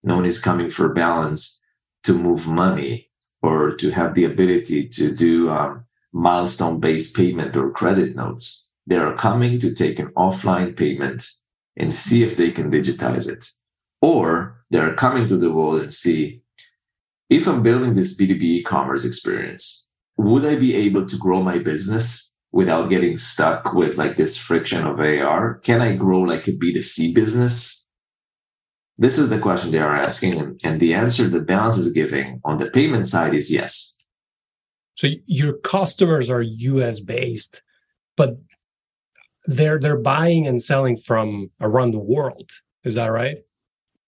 No 0.03 0.15
one 0.15 0.25
is 0.25 0.39
coming 0.39 0.71
for 0.71 0.89
balance 0.89 1.61
to 2.05 2.13
move 2.13 2.47
money 2.47 3.09
or 3.41 3.75
to 3.75 3.91
have 3.91 4.13
the 4.13 4.23
ability 4.23 4.89
to 4.89 5.13
do 5.13 5.49
um, 5.49 5.85
milestone 6.13 6.79
based 6.79 7.15
payment 7.15 7.55
or 7.55 7.71
credit 7.71 8.15
notes. 8.15 8.65
They 8.87 8.97
are 8.97 9.15
coming 9.15 9.59
to 9.59 9.73
take 9.73 9.99
an 9.99 10.11
offline 10.15 10.77
payment 10.77 11.27
and 11.77 11.93
see 11.93 12.23
if 12.23 12.37
they 12.37 12.51
can 12.51 12.71
digitize 12.71 13.27
it. 13.27 13.45
Or 14.01 14.63
they're 14.69 14.95
coming 14.95 15.27
to 15.27 15.37
the 15.37 15.51
world 15.51 15.81
and 15.81 15.93
see 15.93 16.41
if 17.29 17.47
I'm 17.47 17.63
building 17.63 17.95
this 17.95 18.17
B2B 18.17 18.41
e-commerce 18.41 19.03
experience, 19.03 19.85
would 20.17 20.45
I 20.45 20.55
be 20.55 20.75
able 20.75 21.07
to 21.07 21.17
grow 21.17 21.41
my 21.41 21.57
business 21.57 22.29
without 22.51 22.89
getting 22.89 23.17
stuck 23.17 23.73
with 23.73 23.97
like 23.97 24.15
this 24.15 24.37
friction 24.37 24.85
of 24.85 24.99
AR? 24.99 25.55
Can 25.63 25.81
I 25.81 25.95
grow 25.95 26.21
like 26.21 26.47
a 26.47 26.51
B2C 26.51 27.13
business? 27.15 27.83
This 28.97 29.17
is 29.17 29.29
the 29.29 29.39
question 29.39 29.71
they 29.71 29.79
are 29.79 29.95
asking. 29.95 30.39
And, 30.39 30.61
and 30.63 30.79
the 30.79 30.93
answer 30.93 31.27
that 31.27 31.45
Balance 31.45 31.77
is 31.77 31.91
giving 31.91 32.41
on 32.45 32.57
the 32.57 32.69
payment 32.69 33.07
side 33.07 33.33
is 33.33 33.51
yes. 33.51 33.93
So 34.95 35.09
your 35.25 35.53
customers 35.57 36.29
are 36.29 36.41
US 36.41 37.01
based, 37.01 37.61
but 38.15 38.37
they're 39.45 39.77
they're 39.79 39.99
buying 39.99 40.47
and 40.47 40.63
selling 40.63 40.97
from 40.97 41.51
around 41.59 41.91
the 41.91 41.99
world. 41.99 42.49
Is 42.83 42.95
that 42.95 43.07
right? 43.07 43.37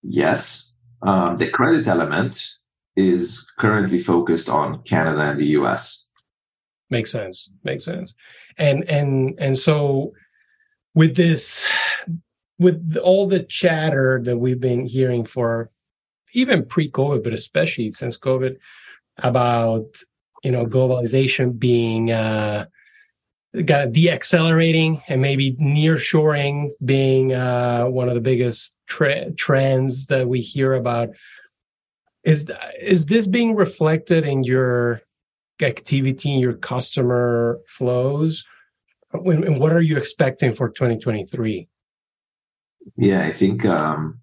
Yes. 0.01 0.71
Um, 1.01 1.35
the 1.35 1.49
credit 1.49 1.87
element 1.87 2.41
is 2.95 3.51
currently 3.59 3.99
focused 3.99 4.49
on 4.49 4.81
Canada 4.83 5.21
and 5.21 5.39
the 5.39 5.47
US. 5.59 6.05
Makes 6.89 7.11
sense. 7.11 7.51
Makes 7.63 7.83
sense. 7.83 8.15
And 8.57 8.89
and 8.89 9.35
and 9.37 9.57
so 9.57 10.13
with 10.95 11.15
this 11.15 11.65
with 12.59 12.97
all 12.97 13.27
the 13.27 13.43
chatter 13.43 14.21
that 14.23 14.37
we've 14.37 14.59
been 14.59 14.85
hearing 14.85 15.23
for 15.23 15.69
even 16.33 16.65
pre-COVID, 16.65 17.23
but 17.23 17.33
especially 17.33 17.91
since 17.91 18.17
COVID, 18.17 18.57
about 19.19 20.01
you 20.43 20.51
know 20.51 20.65
globalization 20.65 21.57
being 21.57 22.11
uh, 22.11 22.65
got 23.65 23.89
deaccelerating 23.89 25.01
and 25.07 25.21
maybe 25.21 25.53
nearshoring 25.53 26.69
being 26.83 27.33
uh, 27.33 27.85
one 27.85 28.07
of 28.07 28.15
the 28.15 28.21
biggest 28.21 28.73
tre- 28.87 29.31
trends 29.37 30.07
that 30.07 30.27
we 30.27 30.41
hear 30.41 30.73
about. 30.73 31.09
Is 32.23 32.51
is 32.79 33.05
this 33.05 33.27
being 33.27 33.55
reflected 33.55 34.25
in 34.25 34.43
your 34.43 35.01
activity 35.61 36.33
in 36.33 36.39
your 36.39 36.53
customer 36.53 37.59
flows? 37.67 38.45
And 39.13 39.59
what 39.59 39.71
are 39.71 39.81
you 39.81 39.97
expecting 39.97 40.53
for 40.53 40.69
2023 40.69 41.67
yeah 42.95 43.23
i 43.25 43.31
think 43.31 43.65
um, 43.65 44.19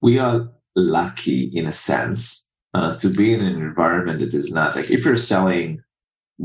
we 0.00 0.18
are 0.18 0.50
lucky 0.76 1.44
in 1.54 1.66
a 1.66 1.72
sense 1.72 2.46
uh, 2.74 2.96
to 2.96 3.08
be 3.10 3.32
in 3.32 3.40
an 3.40 3.56
environment 3.56 4.18
that 4.20 4.34
is 4.34 4.50
not 4.52 4.76
like 4.76 4.90
if 4.90 5.04
you're 5.04 5.16
selling 5.16 5.80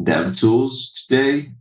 dev 0.03 0.35
tools 0.37 1.05
today 1.07 1.51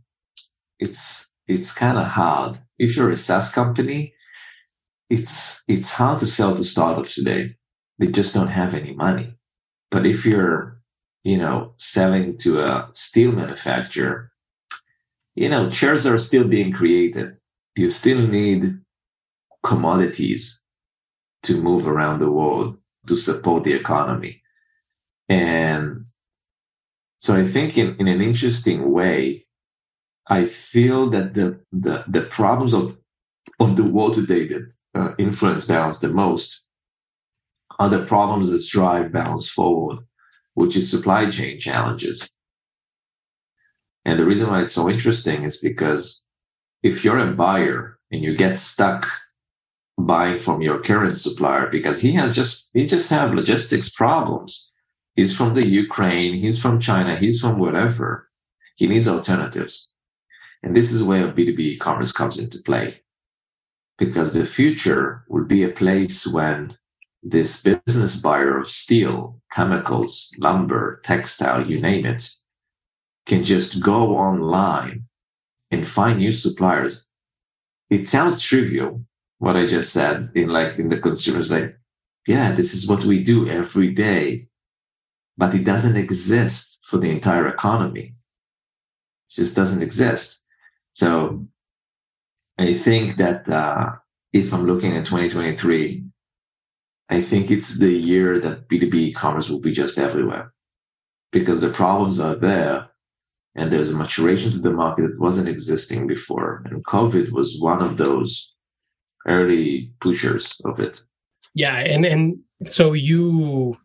it's 0.79 1.27
it's 1.47 1.73
kind 1.73 1.97
of 1.97 2.05
hard. 2.07 2.59
If 2.77 2.95
you're 2.95 3.11
a 3.11 3.17
SaaS 3.17 3.51
company 3.51 4.13
it's 5.09 5.63
it's 5.67 5.91
hard 5.91 6.19
to 6.19 6.27
sell 6.27 6.55
to 6.55 6.63
startups 6.63 7.15
today. 7.15 7.55
They 7.99 8.07
just 8.07 8.33
don't 8.33 8.47
have 8.49 8.73
any 8.75 8.93
money. 8.93 9.35
But 9.91 10.05
if 10.05 10.25
you're 10.25 10.81
you 11.23 11.37
know 11.37 11.73
selling 11.77 12.37
to 12.39 12.61
a 12.61 12.89
steel 12.93 13.31
manufacturer 13.33 14.31
you 15.35 15.49
know 15.49 15.69
chairs 15.69 16.05
are 16.05 16.17
still 16.17 16.45
being 16.47 16.73
created. 16.73 17.37
You 17.75 17.89
still 17.89 18.27
need 18.27 18.79
commodities 19.63 20.61
to 21.43 21.61
move 21.61 21.87
around 21.87 22.19
the 22.19 22.31
world 22.31 22.77
to 23.07 23.15
support 23.15 23.63
the 23.63 23.73
economy. 23.73 24.41
And 25.27 26.05
so 27.19 27.35
I 27.35 27.43
think 27.43 27.77
in, 27.77 27.95
in 27.99 28.07
an 28.07 28.21
interesting 28.21 28.91
way, 28.91 29.45
I 30.27 30.45
feel 30.45 31.09
that 31.09 31.33
the, 31.33 31.59
the, 31.71 32.03
the 32.07 32.21
problems 32.21 32.73
of, 32.73 32.97
of 33.59 33.75
the 33.75 33.83
world 33.83 34.13
today 34.13 34.47
that 34.47 34.73
uh, 34.95 35.13
influence 35.17 35.65
balance 35.65 35.99
the 35.99 36.09
most 36.09 36.63
are 37.79 37.89
the 37.89 38.05
problems 38.05 38.49
that 38.49 38.65
drive 38.67 39.11
balance 39.11 39.49
forward, 39.49 39.99
which 40.53 40.75
is 40.75 40.89
supply 40.89 41.29
chain 41.29 41.59
challenges. 41.59 42.29
And 44.05 44.19
the 44.19 44.25
reason 44.25 44.49
why 44.49 44.61
it's 44.61 44.73
so 44.73 44.89
interesting 44.89 45.43
is 45.43 45.57
because 45.57 46.21
if 46.83 47.03
you're 47.03 47.17
a 47.17 47.33
buyer 47.33 47.99
and 48.11 48.23
you 48.23 48.35
get 48.35 48.57
stuck 48.57 49.07
buying 50.05 50.39
from 50.39 50.61
your 50.61 50.79
current 50.79 51.17
supplier 51.17 51.67
because 51.67 51.99
he 51.99 52.11
has 52.13 52.35
just 52.35 52.69
he 52.73 52.85
just 52.85 53.09
have 53.09 53.33
logistics 53.33 53.89
problems. 53.89 54.71
He's 55.15 55.35
from 55.35 55.53
the 55.53 55.65
Ukraine, 55.65 56.33
he's 56.33 56.61
from 56.61 56.79
China, 56.79 57.17
he's 57.17 57.41
from 57.41 57.59
whatever. 57.59 58.29
He 58.75 58.87
needs 58.87 59.07
alternatives. 59.07 59.89
And 60.63 60.75
this 60.75 60.91
is 60.91 61.03
where 61.03 61.27
B2B 61.27 61.59
e-commerce 61.59 62.11
comes 62.11 62.37
into 62.37 62.63
play. 62.63 63.01
Because 63.97 64.31
the 64.31 64.45
future 64.45 65.25
will 65.27 65.45
be 65.45 65.63
a 65.63 65.69
place 65.69 66.25
when 66.25 66.77
this 67.21 67.61
business 67.61 68.15
buyer 68.15 68.57
of 68.57 68.69
steel, 68.69 69.41
chemicals, 69.51 70.33
lumber, 70.37 71.01
textile, 71.03 71.69
you 71.69 71.81
name 71.81 72.05
it, 72.05 72.29
can 73.25 73.43
just 73.43 73.83
go 73.83 74.15
online 74.15 75.03
and 75.71 75.85
find 75.85 76.19
new 76.19 76.31
suppliers. 76.31 77.07
It 77.89 78.07
sounds 78.07 78.41
trivial, 78.41 79.05
what 79.39 79.55
I 79.55 79.65
just 79.65 79.91
said 79.91 80.31
in 80.35 80.49
like 80.49 80.77
in 80.77 80.89
the 80.89 80.99
consumers 80.99 81.49
like, 81.49 81.75
yeah, 82.27 82.51
this 82.51 82.73
is 82.73 82.87
what 82.87 83.03
we 83.05 83.23
do 83.23 83.49
every 83.49 83.93
day, 83.93 84.47
but 85.37 85.55
it 85.55 85.63
doesn't 85.63 85.97
exist 85.97 86.79
for 86.83 86.97
the 86.97 87.09
entire 87.09 87.47
economy. 87.47 88.15
It 89.29 89.33
just 89.33 89.55
doesn't 89.55 89.81
exist. 89.81 90.43
So 90.93 91.47
I 92.57 92.73
think 92.73 93.15
that 93.15 93.49
uh, 93.49 93.93
if 94.33 94.53
I'm 94.53 94.67
looking 94.67 94.97
at 94.97 95.05
2023, 95.05 96.03
I 97.09 97.21
think 97.21 97.49
it's 97.49 97.79
the 97.79 97.91
year 97.91 98.39
that 98.41 98.67
B2B 98.67 98.93
e-commerce 98.93 99.49
will 99.49 99.61
be 99.61 99.71
just 99.71 99.97
everywhere 99.97 100.53
because 101.31 101.61
the 101.61 101.69
problems 101.69 102.19
are 102.19 102.35
there 102.35 102.89
and 103.55 103.71
there's 103.71 103.89
a 103.89 103.93
maturation 103.93 104.51
to 104.51 104.59
the 104.59 104.71
market 104.71 105.03
that 105.03 105.19
wasn't 105.19 105.47
existing 105.47 106.07
before. 106.07 106.63
And 106.65 106.85
COVID 106.85 107.31
was 107.31 107.59
one 107.59 107.81
of 107.81 107.97
those 107.97 108.55
early 109.27 109.91
pushers 109.99 110.59
of 110.65 110.79
it. 110.79 111.01
Yeah, 111.53 111.77
and 111.77 112.05
and 112.05 112.39
so 112.65 112.93
you 112.93 113.77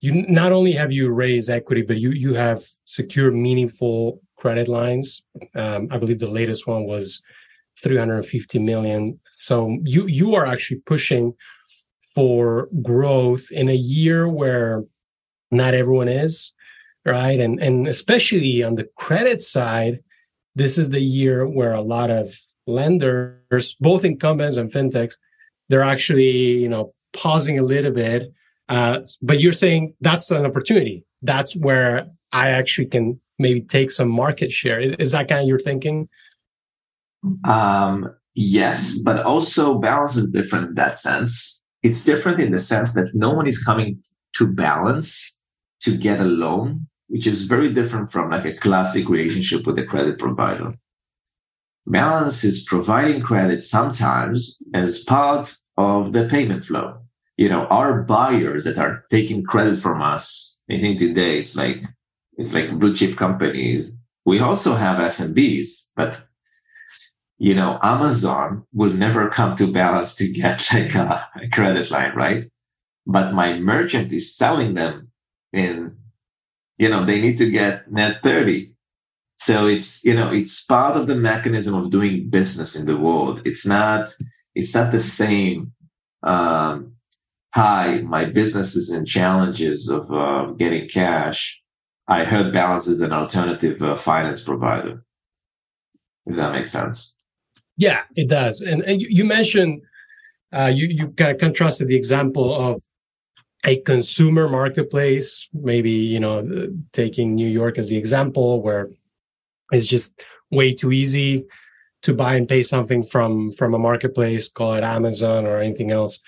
you 0.00 0.26
not 0.28 0.52
only 0.52 0.72
have 0.72 0.92
you 0.92 1.10
raised 1.10 1.50
equity, 1.50 1.82
but 1.82 1.98
you 1.98 2.10
you 2.12 2.34
have 2.34 2.64
secured 2.84 3.34
meaningful 3.34 4.20
credit 4.36 4.68
lines. 4.68 5.22
Um, 5.54 5.88
I 5.90 5.98
believe 5.98 6.18
the 6.18 6.30
latest 6.30 6.66
one 6.66 6.84
was 6.84 7.22
350 7.82 8.58
million. 8.58 9.20
So 9.36 9.78
you 9.84 10.06
you 10.06 10.34
are 10.34 10.46
actually 10.46 10.80
pushing 10.80 11.34
for 12.14 12.68
growth 12.82 13.50
in 13.50 13.68
a 13.68 13.74
year 13.74 14.28
where 14.28 14.84
not 15.50 15.74
everyone 15.74 16.08
is, 16.08 16.52
right? 17.04 17.38
And 17.38 17.60
and 17.62 17.86
especially 17.86 18.62
on 18.62 18.76
the 18.76 18.88
credit 18.96 19.42
side, 19.42 20.00
this 20.54 20.78
is 20.78 20.90
the 20.90 21.00
year 21.00 21.46
where 21.46 21.72
a 21.72 21.82
lot 21.82 22.10
of 22.10 22.34
lenders, 22.70 23.76
both 23.80 24.04
incumbents 24.04 24.56
and 24.56 24.70
fintechs, 24.70 25.14
they're 25.68 25.82
actually, 25.82 26.58
you 26.58 26.68
know, 26.68 26.94
pausing 27.12 27.58
a 27.58 27.62
little 27.62 27.92
bit. 27.92 28.32
Uh, 28.68 29.00
but 29.22 29.40
you're 29.40 29.52
saying 29.52 29.94
that's 30.00 30.30
an 30.30 30.46
opportunity. 30.46 31.04
That's 31.22 31.56
where 31.56 32.06
I 32.32 32.50
actually 32.50 32.86
can 32.86 33.20
maybe 33.38 33.60
take 33.62 33.90
some 33.90 34.08
market 34.08 34.52
share. 34.52 34.80
Is 34.80 35.10
that 35.12 35.28
kind 35.28 35.40
of 35.40 35.48
your 35.48 35.58
thinking? 35.58 36.08
Um, 37.44 38.14
yes, 38.34 38.98
but 38.98 39.22
also 39.22 39.78
balance 39.78 40.16
is 40.16 40.28
different 40.30 40.68
in 40.68 40.74
that 40.76 40.98
sense. 40.98 41.60
It's 41.82 42.04
different 42.04 42.40
in 42.40 42.52
the 42.52 42.58
sense 42.58 42.92
that 42.94 43.14
no 43.14 43.30
one 43.30 43.46
is 43.46 43.62
coming 43.62 44.02
to 44.36 44.46
balance 44.46 45.36
to 45.82 45.96
get 45.96 46.20
a 46.20 46.24
loan, 46.24 46.86
which 47.08 47.26
is 47.26 47.44
very 47.44 47.72
different 47.72 48.12
from 48.12 48.30
like 48.30 48.44
a 48.44 48.56
classic 48.56 49.08
relationship 49.08 49.66
with 49.66 49.78
a 49.78 49.84
credit 49.84 50.18
provider. 50.18 50.74
Balance 51.86 52.44
is 52.44 52.64
providing 52.64 53.22
credit 53.22 53.62
sometimes 53.62 54.58
as 54.74 55.04
part 55.04 55.54
of 55.76 56.12
the 56.12 56.26
payment 56.28 56.64
flow. 56.64 56.98
You 57.36 57.48
know, 57.48 57.66
our 57.66 58.02
buyers 58.02 58.64
that 58.64 58.78
are 58.78 59.04
taking 59.10 59.42
credit 59.42 59.78
from 59.78 60.02
us, 60.02 60.58
I 60.70 60.78
think 60.78 60.98
today 60.98 61.38
it's 61.38 61.56
like, 61.56 61.78
it's 62.36 62.52
like 62.52 62.78
blue 62.78 62.94
chip 62.94 63.16
companies. 63.16 63.96
We 64.26 64.40
also 64.40 64.74
have 64.74 64.98
SMBs, 64.98 65.86
but 65.96 66.20
you 67.38 67.54
know, 67.54 67.78
Amazon 67.82 68.64
will 68.74 68.92
never 68.92 69.30
come 69.30 69.56
to 69.56 69.72
balance 69.72 70.14
to 70.16 70.30
get 70.30 70.68
like 70.74 70.94
a, 70.94 71.26
a 71.42 71.48
credit 71.48 71.90
line, 71.90 72.14
right? 72.14 72.44
But 73.06 73.32
my 73.32 73.58
merchant 73.58 74.12
is 74.12 74.36
selling 74.36 74.74
them 74.74 75.10
in, 75.52 75.96
you 76.76 76.90
know, 76.90 77.06
they 77.06 77.18
need 77.20 77.38
to 77.38 77.50
get 77.50 77.90
net 77.90 78.22
30 78.22 78.74
so 79.40 79.66
it's, 79.66 80.04
you 80.04 80.14
know, 80.14 80.30
it's 80.30 80.64
part 80.66 80.98
of 80.98 81.06
the 81.06 81.14
mechanism 81.14 81.74
of 81.74 81.90
doing 81.90 82.28
business 82.28 82.76
in 82.76 82.84
the 82.84 82.96
world. 82.96 83.40
It's 83.46 83.64
not, 83.64 84.14
it's 84.54 84.74
not 84.74 84.92
the 84.92 85.00
same. 85.00 85.72
Um, 86.22 86.92
hi, 87.54 88.02
my 88.02 88.26
business 88.26 88.76
is 88.76 88.90
in 88.90 89.06
challenges 89.06 89.88
of 89.88 90.12
uh, 90.12 90.52
getting 90.58 90.88
cash. 90.90 91.58
I 92.06 92.24
heard 92.24 92.52
Balance 92.52 92.86
is 92.86 93.00
an 93.00 93.12
alternative 93.12 93.80
uh, 93.80 93.96
finance 93.96 94.42
provider. 94.44 95.04
If 96.26 96.36
that 96.36 96.52
makes 96.52 96.70
sense. 96.70 97.14
Yeah, 97.78 98.02
it 98.16 98.28
does. 98.28 98.60
And, 98.60 98.82
and 98.82 99.00
you, 99.00 99.08
you 99.08 99.24
mentioned, 99.24 99.80
uh, 100.52 100.70
you, 100.74 100.86
you 100.86 101.08
kind 101.12 101.30
of 101.30 101.38
contrasted 101.38 101.88
the 101.88 101.96
example 101.96 102.54
of 102.54 102.82
a 103.64 103.80
consumer 103.80 104.50
marketplace, 104.50 105.48
maybe, 105.54 105.90
you 105.90 106.20
know, 106.20 106.68
taking 106.92 107.34
New 107.34 107.48
York 107.48 107.78
as 107.78 107.88
the 107.88 107.96
example 107.96 108.60
where 108.60 108.90
it's 109.72 109.86
just 109.86 110.20
way 110.50 110.74
too 110.74 110.92
easy 110.92 111.46
to 112.02 112.14
buy 112.14 112.34
and 112.34 112.48
pay 112.48 112.62
something 112.62 113.02
from 113.02 113.52
from 113.52 113.74
a 113.74 113.78
marketplace, 113.78 114.50
call 114.50 114.74
it 114.74 114.84
Amazon 114.84 115.46
or 115.46 115.58
anything 115.58 115.90
else. 115.90 116.18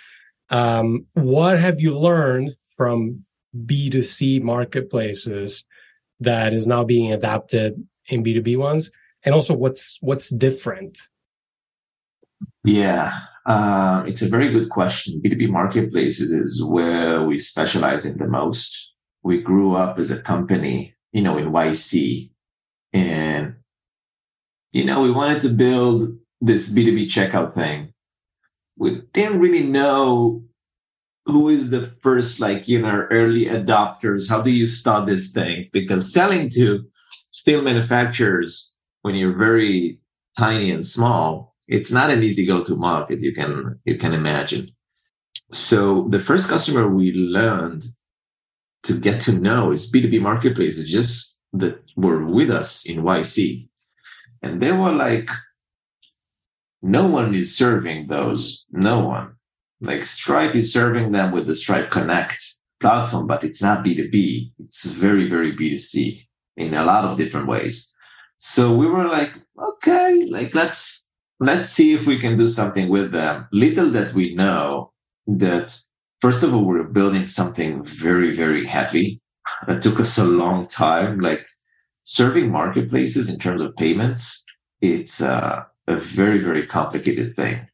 Um, 0.51 1.07
what 1.15 1.59
have 1.59 1.81
you 1.81 1.99
learned 1.99 2.57
from 2.77 3.25
B2C 3.67 4.43
marketplaces 4.43 5.65
that 6.21 6.53
is 6.53 6.67
now 6.67 6.85
being 6.85 7.13
adapted 7.13 7.87
in 8.09 8.23
B2B 8.23 8.57
ones? 8.57 8.91
And 9.25 9.35
also 9.35 9.55
what's 9.55 9.99
what's 10.01 10.29
different? 10.29 10.99
Yeah, 12.65 13.19
uh, 13.47 14.05
it's 14.07 14.23
a 14.23 14.29
very 14.29 14.53
good 14.53 14.69
question. 14.69 15.23
B2B 15.25 15.49
marketplaces 15.49 16.31
is 16.33 16.63
where 16.63 17.25
we 17.25 17.39
specialize 17.39 18.05
in 18.05 18.19
the 18.19 18.29
most. 18.29 18.91
We 19.23 19.41
grew 19.41 19.77
up 19.77 19.99
as 19.99 20.11
a 20.11 20.21
company, 20.21 20.95
you 21.13 21.23
know, 21.23 21.39
in 21.39 21.53
YC, 21.53 22.32
and, 22.93 23.57
you 24.73 24.85
know, 24.85 25.03
we 25.03 25.11
wanted 25.11 25.43
to 25.43 25.49
build 25.49 26.19
this 26.41 26.69
B2B 26.73 27.07
checkout 27.07 27.55
thing. 27.55 27.93
We 28.77 29.03
didn't 29.13 29.41
really 29.41 29.63
know 29.63 30.45
who 31.27 31.49
is 31.51 31.71
the 31.71 31.83
first, 32.03 32.41
like, 32.41 32.69
you 32.69 32.81
know, 32.83 33.07
early 33.11 33.47
adopters. 33.47 34.29
How 34.29 34.43
do 34.43 34.51
you 34.51 34.67
start 34.67 35.07
this 35.07 35.31
thing? 35.33 35.69
Because 35.73 36.13
selling 36.13 36.51
to 36.51 36.85
steel 37.31 37.63
manufacturers 37.63 38.73
when 39.03 39.15
you're 39.15 39.37
very 39.37 40.01
tiny 40.39 40.71
and 40.71 40.85
small, 40.85 41.55
it's 41.69 41.93
not 41.93 42.11
an 42.11 42.23
easy 42.23 42.45
go 42.45 42.65
to 42.65 42.75
market. 42.77 43.21
You 43.21 43.35
can, 43.35 43.79
you 43.85 43.99
can 43.99 44.15
imagine. 44.15 44.71
so 45.53 46.07
the 46.09 46.21
first 46.21 46.49
customer 46.49 46.89
we 46.89 47.13
learned 47.13 47.85
to 48.85 48.99
get 48.99 49.21
to 49.23 49.33
know 49.33 49.71
is 49.71 49.93
B2B 49.93 50.21
marketplaces 50.21 50.91
just 50.91 51.32
that 51.53 51.83
were 51.97 52.25
with 52.25 52.51
us 52.51 52.87
in 52.87 53.03
YC. 53.03 53.69
And 54.43 54.61
they 54.61 54.73
were 54.73 54.93
like, 54.93 55.29
no 56.83 57.07
one 57.07 57.35
is 57.35 57.57
serving 57.57 58.09
those. 58.09 58.65
No 58.71 59.01
one. 59.07 59.37
Like 59.81 60.05
Stripe 60.05 60.55
is 60.55 60.73
serving 60.73 61.12
them 61.12 61.33
with 61.33 61.47
the 61.47 61.55
Stripe 61.55 61.91
Connect 61.91 62.43
platform, 62.81 63.27
but 63.27 63.45
it's 63.45 63.62
not 63.62 63.85
B2B. 63.85 64.53
It's 64.59 64.85
very, 64.85 65.29
very 65.29 65.57
B2C 65.57 66.27
in 66.57 66.75
a 66.75 66.85
lot 66.85 67.05
of 67.05 67.17
different 67.17 67.47
ways. 67.49 67.93
So 68.38 68.75
we 68.75 68.87
were 68.87 69.07
like, 69.07 69.31
okay, 69.57 70.25
like 70.29 70.55
let's 70.55 71.09
let's 71.38 71.69
see 71.69 71.93
if 71.93 72.07
we 72.07 72.19
can 72.19 72.37
do 72.37 72.49
something 72.49 72.88
with 72.88 73.12
them. 73.12 73.47
Little 73.53 73.91
that 73.91 74.12
we 74.15 74.35
know 74.35 74.93
that 75.27 75.77
first 76.21 76.43
of 76.43 76.53
all, 76.55 76.65
we're 76.65 76.85
building 76.85 77.27
something 77.27 77.85
very, 77.85 78.35
very 78.35 78.65
heavy. 78.67 79.21
It 79.69 79.83
took 79.83 80.01
us 80.01 80.19
a 80.19 80.25
long 80.25 80.67
time. 80.67 81.21
Like 81.21 81.47
serving 82.05 82.51
marketplaces 82.51 83.29
in 83.29 83.39
terms 83.39 83.63
of 83.63 83.77
payments, 83.77 84.45
it's 84.81 85.21
uh, 85.21 85.65
a 85.87 85.97
very, 85.97 86.39
very 86.39 86.67
complicated 86.67 87.35
thing. 87.35 87.67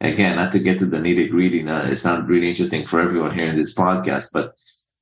Again, 0.00 0.36
not 0.36 0.52
to 0.52 0.58
get 0.58 0.78
to 0.80 0.86
the 0.86 0.98
nitty 0.98 1.30
gritty, 1.30 1.64
it's 1.66 2.04
not 2.04 2.26
really 2.26 2.48
interesting 2.48 2.86
for 2.86 3.00
everyone 3.00 3.34
here 3.34 3.48
in 3.48 3.56
this 3.56 3.74
podcast, 3.74 4.28
but 4.32 4.54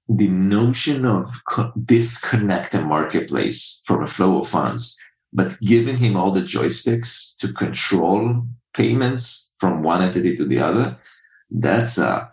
the 0.09 0.29
notion 0.29 1.05
of 1.05 1.33
co- 1.49 1.73
disconnect 1.85 2.75
a 2.75 2.81
marketplace 2.81 3.81
from 3.85 4.03
a 4.03 4.07
flow 4.07 4.41
of 4.41 4.49
funds, 4.49 4.97
but 5.33 5.59
giving 5.61 5.97
him 5.97 6.17
all 6.17 6.31
the 6.31 6.43
joysticks 6.43 7.35
to 7.39 7.53
control 7.53 8.47
payments 8.75 9.53
from 9.59 9.83
one 9.83 10.03
entity 10.03 10.37
to 10.37 10.45
the 10.45 10.61
other, 10.61 10.97
that's 11.51 11.99
a 11.99 12.31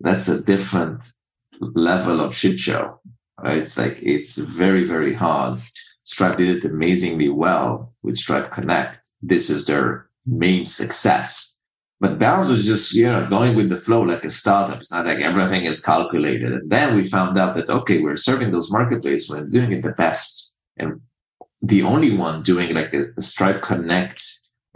that's 0.00 0.28
a 0.28 0.42
different 0.42 1.12
level 1.60 2.20
of 2.20 2.34
shit 2.34 2.58
show. 2.58 3.00
Right? 3.42 3.58
It's 3.58 3.76
like 3.76 3.98
it's 4.02 4.36
very 4.36 4.84
very 4.84 5.14
hard. 5.14 5.60
Stripe 6.04 6.38
did 6.38 6.56
it 6.56 6.70
amazingly 6.70 7.28
well 7.28 7.94
with 8.02 8.16
Stripe 8.16 8.52
Connect. 8.52 9.04
This 9.22 9.50
is 9.50 9.66
their 9.66 10.08
main 10.24 10.64
success. 10.64 11.52
But 11.98 12.18
Balance 12.18 12.48
was 12.48 12.66
just, 12.66 12.92
you 12.94 13.10
know, 13.10 13.26
going 13.28 13.56
with 13.56 13.70
the 13.70 13.78
flow 13.78 14.02
like 14.02 14.24
a 14.24 14.30
startup. 14.30 14.80
It's 14.80 14.92
not 14.92 15.06
like 15.06 15.20
everything 15.20 15.64
is 15.64 15.80
calculated. 15.80 16.52
And 16.52 16.70
then 16.70 16.94
we 16.94 17.08
found 17.08 17.38
out 17.38 17.54
that, 17.54 17.70
okay, 17.70 18.00
we're 18.00 18.16
serving 18.16 18.52
those 18.52 18.70
marketplaces. 18.70 19.30
We're 19.30 19.46
doing 19.46 19.72
it 19.72 19.82
the 19.82 19.92
best. 19.92 20.52
And 20.76 21.00
the 21.62 21.82
only 21.82 22.14
one 22.14 22.42
doing 22.42 22.74
like 22.74 22.92
a, 22.92 23.06
a 23.16 23.22
Stripe 23.22 23.62
Connect 23.62 24.22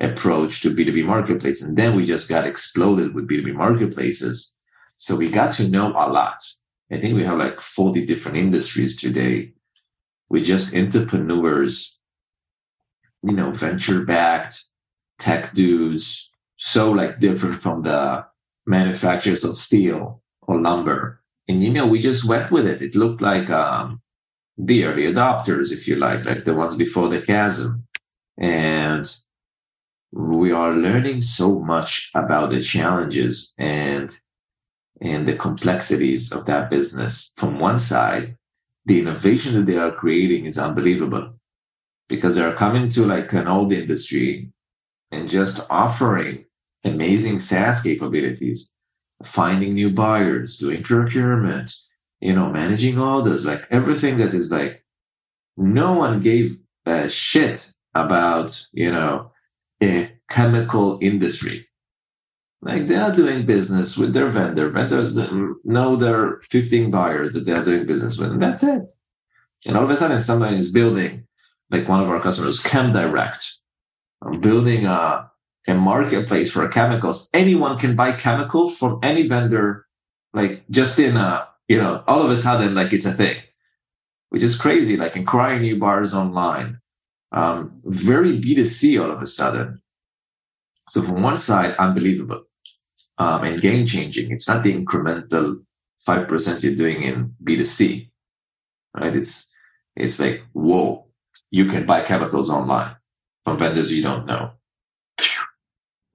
approach 0.01 0.63
to 0.63 0.75
B2B 0.75 1.05
marketplace. 1.05 1.63
And 1.63 1.77
then 1.77 1.95
we 1.95 2.07
just 2.07 2.29
got 2.29 2.47
exploded 2.47 3.15
with 3.15 3.29
B2B 3.29 3.55
marketplaces. 3.55 4.53
So 4.97 5.15
we 5.15 5.29
got 5.29 5.53
to 5.55 5.69
know 5.69 5.89
a 5.89 6.09
lot. 6.11 6.39
I 6.93 7.01
think 7.01 7.15
we 7.15 7.25
have 7.25 7.39
like 7.39 7.61
40 7.61 8.05
different 8.05 8.39
industries 8.39 8.97
today 8.97 9.53
with 10.29 10.45
just 10.45 10.75
entrepreneurs, 10.75 11.99
you 13.23 13.33
know, 13.33 13.53
venture 13.53 14.05
backed 14.05 14.63
tech 15.19 15.53
dudes, 15.53 16.31
so 16.57 16.91
like 16.91 17.21
different 17.21 17.63
from 17.63 17.83
the 17.83 18.25
manufacturers 18.67 19.45
of 19.45 19.59
steel 19.59 20.23
or 20.43 20.61
lumber. 20.61 21.23
And 21.49 21.63
you 21.63 21.71
know, 21.73 21.87
we 21.87 22.01
just 22.01 22.25
went 22.25 22.51
with 22.51 22.67
it. 22.67 22.83
It 22.83 22.95
looked 22.95 23.21
like 23.21 23.51
um, 23.51 24.01
the 24.59 24.85
early 24.85 25.05
adopters, 25.05 25.73
if 25.73 25.87
you 25.89 25.97
like, 25.97 26.25
like 26.25 26.45
the 26.45 26.55
ones 26.55 26.77
before 26.77 27.09
the 27.09 27.21
chasm. 27.21 27.87
And 28.39 29.13
we 30.13 30.53
are 30.53 30.73
learning 30.73 31.23
so 31.23 31.59
much 31.61 32.11
about 32.15 32.51
the 32.51 32.61
challenges 32.61 33.53
and 33.59 34.17
and 35.01 35.27
the 35.27 35.37
complexities 35.37 36.33
of 36.33 36.45
that 36.47 36.71
business. 36.71 37.33
From 37.37 37.59
one 37.59 37.79
side, 37.79 38.37
the 38.87 39.01
innovation 39.01 39.55
that 39.55 39.67
they 39.67 39.79
are 39.79 39.93
creating 39.93 40.47
is 40.47 40.59
unbelievable 40.59 41.35
because 42.09 42.35
they 42.35 42.43
are 42.43 42.55
coming 42.55 42.89
to 42.91 43.07
like 43.07 43.33
an 43.33 43.47
old 43.47 43.73
industry 43.73 44.51
and 45.11 45.29
just 45.29 45.61
offering 45.71 46.45
amazing 46.85 47.39
SaaS 47.39 47.83
capabilities, 47.83 48.73
finding 49.25 49.75
new 49.75 49.91
buyers, 49.91 50.59
doing 50.59 50.83
procurement, 50.83 51.75
you 52.21 52.35
know, 52.35 52.51
managing 52.51 52.99
orders, 52.99 53.45
like 53.45 53.63
everything 53.71 54.19
that 54.19 54.35
is 54.35 54.51
like 54.51 54.85
no 55.57 55.95
one 55.95 56.21
gave 56.21 56.59
a 56.87 57.09
shit 57.09 57.73
about, 57.95 58.67
you 58.73 58.91
know, 58.91 59.31
a 59.83 60.11
chemical 60.31 60.99
industry. 61.01 61.67
Like 62.63 62.87
they 62.87 62.97
are 62.97 63.15
doing 63.15 63.47
business 63.47 63.97
with 63.97 64.13
their 64.13 64.29
vendor. 64.29 64.69
Vendors 64.71 65.15
know 65.65 65.97
their 65.97 66.41
15 66.51 66.91
buyers 66.91 67.33
that 67.33 67.47
they 67.47 67.53
are 67.53 67.65
doing 67.65 67.87
business 67.87 68.19
with, 68.19 68.33
and 68.33 68.43
that's 68.43 68.63
it. 68.63 68.89
And 69.67 69.77
all 69.77 69.85
of 69.85 69.91
a 69.91 69.97
sudden, 69.97 70.21
somebody 70.21 70.59
is 70.59 70.71
building, 70.71 71.27
like 71.71 71.89
one 71.89 72.03
of 72.03 72.11
our 72.11 72.21
customers, 72.21 72.63
ChemDirect, 72.63 73.51
building 74.41 74.87
a, 74.87 75.31
a 75.69 75.75
marketplace 75.75 76.51
for 76.51 76.69
chemicals. 76.69 77.31
Anyone 77.33 77.79
can 77.79 77.97
buy 77.97 78.13
chemicals 78.13 78.77
from 78.77 79.01
any 79.03 79.27
vendor, 79.27 79.87
like 80.35 80.63
just 80.71 80.99
in 80.99 81.17
a, 81.17 81.49
you 81.69 81.79
know, 81.79 82.05
all 82.07 82.21
of 82.23 82.31
a 82.31 82.37
sudden, 82.37 82.75
like 82.75 82.93
it's 82.93 83.07
a 83.07 83.13
thing, 83.13 83.39
which 84.29 84.43
is 84.43 84.57
crazy, 84.57 84.99
like 84.99 85.17
acquiring 85.17 85.63
new 85.63 85.79
bars 85.79 86.13
online. 86.13 86.79
Um, 87.33 87.81
very 87.85 88.39
B2C 88.39 89.03
all 89.03 89.11
of 89.11 89.23
a 89.23 89.27
sudden. 89.27 89.81
So 90.91 91.03
from 91.03 91.23
one 91.23 91.37
side, 91.37 91.77
unbelievable 91.79 92.45
um, 93.21 93.45
and 93.45 93.61
game 93.61 93.87
changing. 93.87 94.33
It's 94.33 94.49
not 94.49 94.63
the 94.65 94.75
incremental 94.75 95.63
5% 96.09 96.63
you're 96.63 96.75
doing 96.75 97.03
in 97.03 97.35
B2C, 97.45 98.11
right? 98.97 99.15
It's, 99.15 99.47
it's 99.95 100.19
like, 100.19 100.43
whoa, 100.53 101.07
you 101.51 101.67
can 101.67 101.85
buy 101.85 102.03
chemicals 102.03 102.49
online 102.49 102.97
from 103.45 103.59
vendors 103.59 103.93
you 103.93 104.03
don't 104.03 104.25
know. 104.25 104.53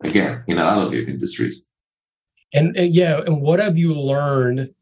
Again, 0.04 0.44
in 0.48 0.58
a 0.58 0.64
lot 0.64 0.88
of 0.88 0.94
your 0.94 1.08
industries. 1.08 1.66
And, 2.52 2.76
and 2.76 2.92
yeah, 2.92 3.22
and 3.24 3.40
what 3.40 3.60
have 3.60 3.78
you 3.78 3.94
learned 3.94 4.74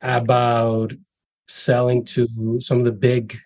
about 0.00 0.94
selling 1.48 2.04
to 2.06 2.60
some 2.60 2.78
of 2.78 2.84
the 2.84 2.92
big 2.92 3.38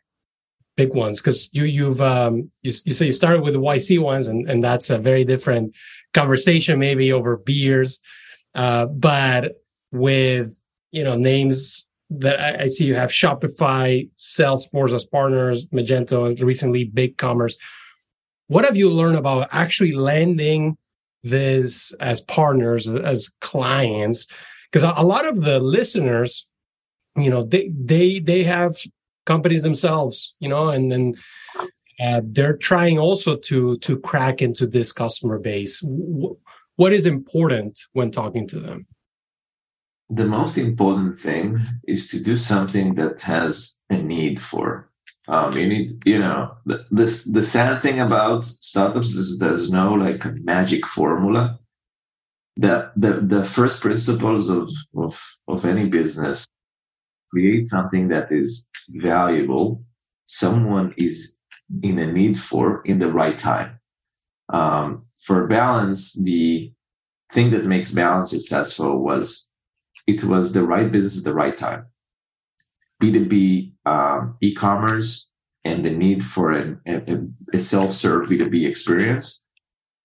big 0.77 0.95
ones 0.95 1.21
because 1.21 1.49
you 1.53 1.65
you've 1.65 2.03
um 2.03 2.51
you, 2.63 2.71
you 2.85 2.93
say 2.93 3.07
you 3.07 3.13
started 3.13 3.41
with 3.41 3.55
the 3.55 3.61
YC 3.61 3.99
ones 3.99 4.27
and 4.27 4.49
and 4.49 4.63
that's 4.63 4.91
a 4.91 4.99
very 4.99 5.25
different 5.25 5.75
conversation 6.21 6.79
maybe 6.79 7.13
over 7.13 7.37
beers 7.37 8.01
uh 8.55 8.87
but 8.87 9.53
with 9.93 10.57
you 10.91 11.05
know 11.05 11.17
names 11.17 11.87
that 12.11 12.41
I, 12.41 12.65
I 12.65 12.69
see 12.69 12.87
you 12.87 12.95
have 12.95 13.11
Shopify, 13.11 14.09
Salesforce 14.19 14.93
as 14.93 15.05
partners, 15.05 15.67
Magento, 15.67 16.27
and 16.27 16.41
recently 16.41 16.89
BigCommerce. 16.89 17.55
What 18.49 18.65
have 18.65 18.77
you 18.77 18.91
learned 18.91 19.19
about 19.19 19.49
actually 19.51 19.93
landing 19.93 20.77
this 21.25 21.93
as 21.99 22.21
partners, 22.21 22.89
as 22.89 23.31
clients? 23.41 24.27
Because 24.71 24.85
a, 24.85 24.93
a 24.97 25.05
lot 25.05 25.27
of 25.27 25.43
the 25.43 25.59
listeners, 25.59 26.47
you 27.17 27.31
know, 27.31 27.43
they 27.43 27.73
they 27.75 28.21
they 28.21 28.45
have 28.45 28.77
companies 29.25 29.63
themselves, 29.63 30.35
you 30.39 30.49
know, 30.49 30.69
and 30.69 30.93
then 30.93 31.15
uh, 32.01 32.21
they're 32.25 32.57
trying 32.57 32.99
also 32.99 33.37
to 33.37 33.79
to 33.79 33.99
crack 33.99 34.43
into 34.43 34.67
this 34.67 34.93
customer 34.93 35.39
base. 35.39 35.81
W- 35.81 36.37
what 36.77 36.93
is 36.93 37.07
important 37.07 37.81
when 37.93 38.11
talking 38.11 38.47
to 38.49 38.61
them? 38.61 38.87
The 40.11 40.27
most 40.27 40.59
important 40.59 41.19
thing 41.19 41.59
is 41.89 42.09
to 42.09 42.23
do 42.23 42.37
something 42.37 42.95
that 42.95 43.21
has 43.23 43.75
a 43.91 43.97
need 43.97 44.41
for. 44.41 44.91
Um, 45.29 45.53
you 45.55 45.67
need, 45.67 46.07
you 46.07 46.19
know, 46.21 46.53
the, 46.67 46.85
the 47.27 47.43
sad 47.43 47.83
thing 47.83 47.99
about 47.99 48.45
startups 48.45 49.09
is 49.09 49.39
there's 49.39 49.73
no 49.73 49.95
like 49.95 50.25
magic 50.45 50.87
formula. 50.87 51.59
The 52.57 52.93
the 52.97 53.21
the 53.21 53.45
first 53.45 53.81
principles 53.81 54.49
of 54.49 54.71
of 54.97 55.21
of 55.49 55.65
any 55.65 55.89
business 55.89 56.47
create 57.31 57.67
something 57.67 58.09
that 58.09 58.31
is 58.31 58.69
valuable, 58.89 59.83
someone 60.27 60.95
is 60.97 61.36
in 61.83 61.99
a 61.99 62.11
need 62.13 62.39
for 62.39 62.83
in 62.85 62.99
the 62.99 63.11
right 63.13 63.39
time. 63.39 63.81
Um, 64.53 65.07
for 65.23 65.47
balance, 65.47 66.13
the 66.13 66.73
thing 67.33 67.51
that 67.51 67.65
makes 67.65 67.91
balance 67.91 68.31
successful 68.31 69.03
was 69.03 69.47
it 70.07 70.23
was 70.23 70.53
the 70.53 70.65
right 70.65 70.91
business 70.91 71.19
at 71.19 71.25
the 71.25 71.35
right 71.35 71.57
time. 71.57 71.87
B2B 73.03 73.73
um, 73.85 74.37
e-commerce 74.41 75.29
and 75.65 75.85
the 75.85 75.91
need 75.91 76.25
for 76.25 76.53
a, 76.53 76.77
a 77.53 77.59
self-serve 77.59 78.29
B2B 78.29 78.67
experience 78.67 79.43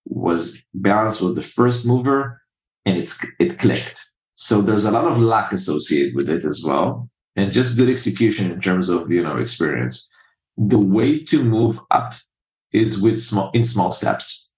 was 0.04 0.58
balance 0.74 1.20
was 1.20 1.34
the 1.34 1.42
first 1.42 1.86
mover 1.86 2.42
and 2.84 2.96
it's 2.96 3.18
it 3.38 3.58
clicked. 3.58 4.04
So 4.34 4.60
there's 4.60 4.84
a 4.84 4.90
lot 4.90 5.04
of 5.04 5.18
luck 5.18 5.52
associated 5.52 6.16
with 6.16 6.28
it 6.28 6.44
as 6.44 6.62
well 6.64 7.08
and 7.36 7.52
just 7.52 7.76
good 7.76 7.88
execution 7.88 8.50
in 8.50 8.60
terms 8.60 8.88
of 8.88 9.10
you 9.10 9.22
know 9.22 9.36
experience. 9.38 10.10
The 10.56 10.78
way 10.78 11.24
to 11.26 11.42
move 11.42 11.78
up 11.90 12.14
is 12.72 13.00
with 13.00 13.18
small 13.22 13.50
in 13.52 13.64
small 13.64 13.92
steps. 13.92 14.48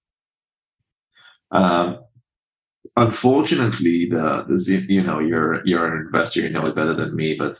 Um, 1.51 1.99
unfortunately, 2.95 4.07
the, 4.09 4.45
the 4.47 4.85
you 4.89 5.03
know 5.03 5.19
you're 5.19 5.65
you're 5.65 5.85
an 5.93 6.05
investor, 6.07 6.41
you 6.41 6.49
know 6.49 6.65
it 6.65 6.75
better 6.75 6.93
than 6.93 7.15
me, 7.15 7.35
but 7.37 7.59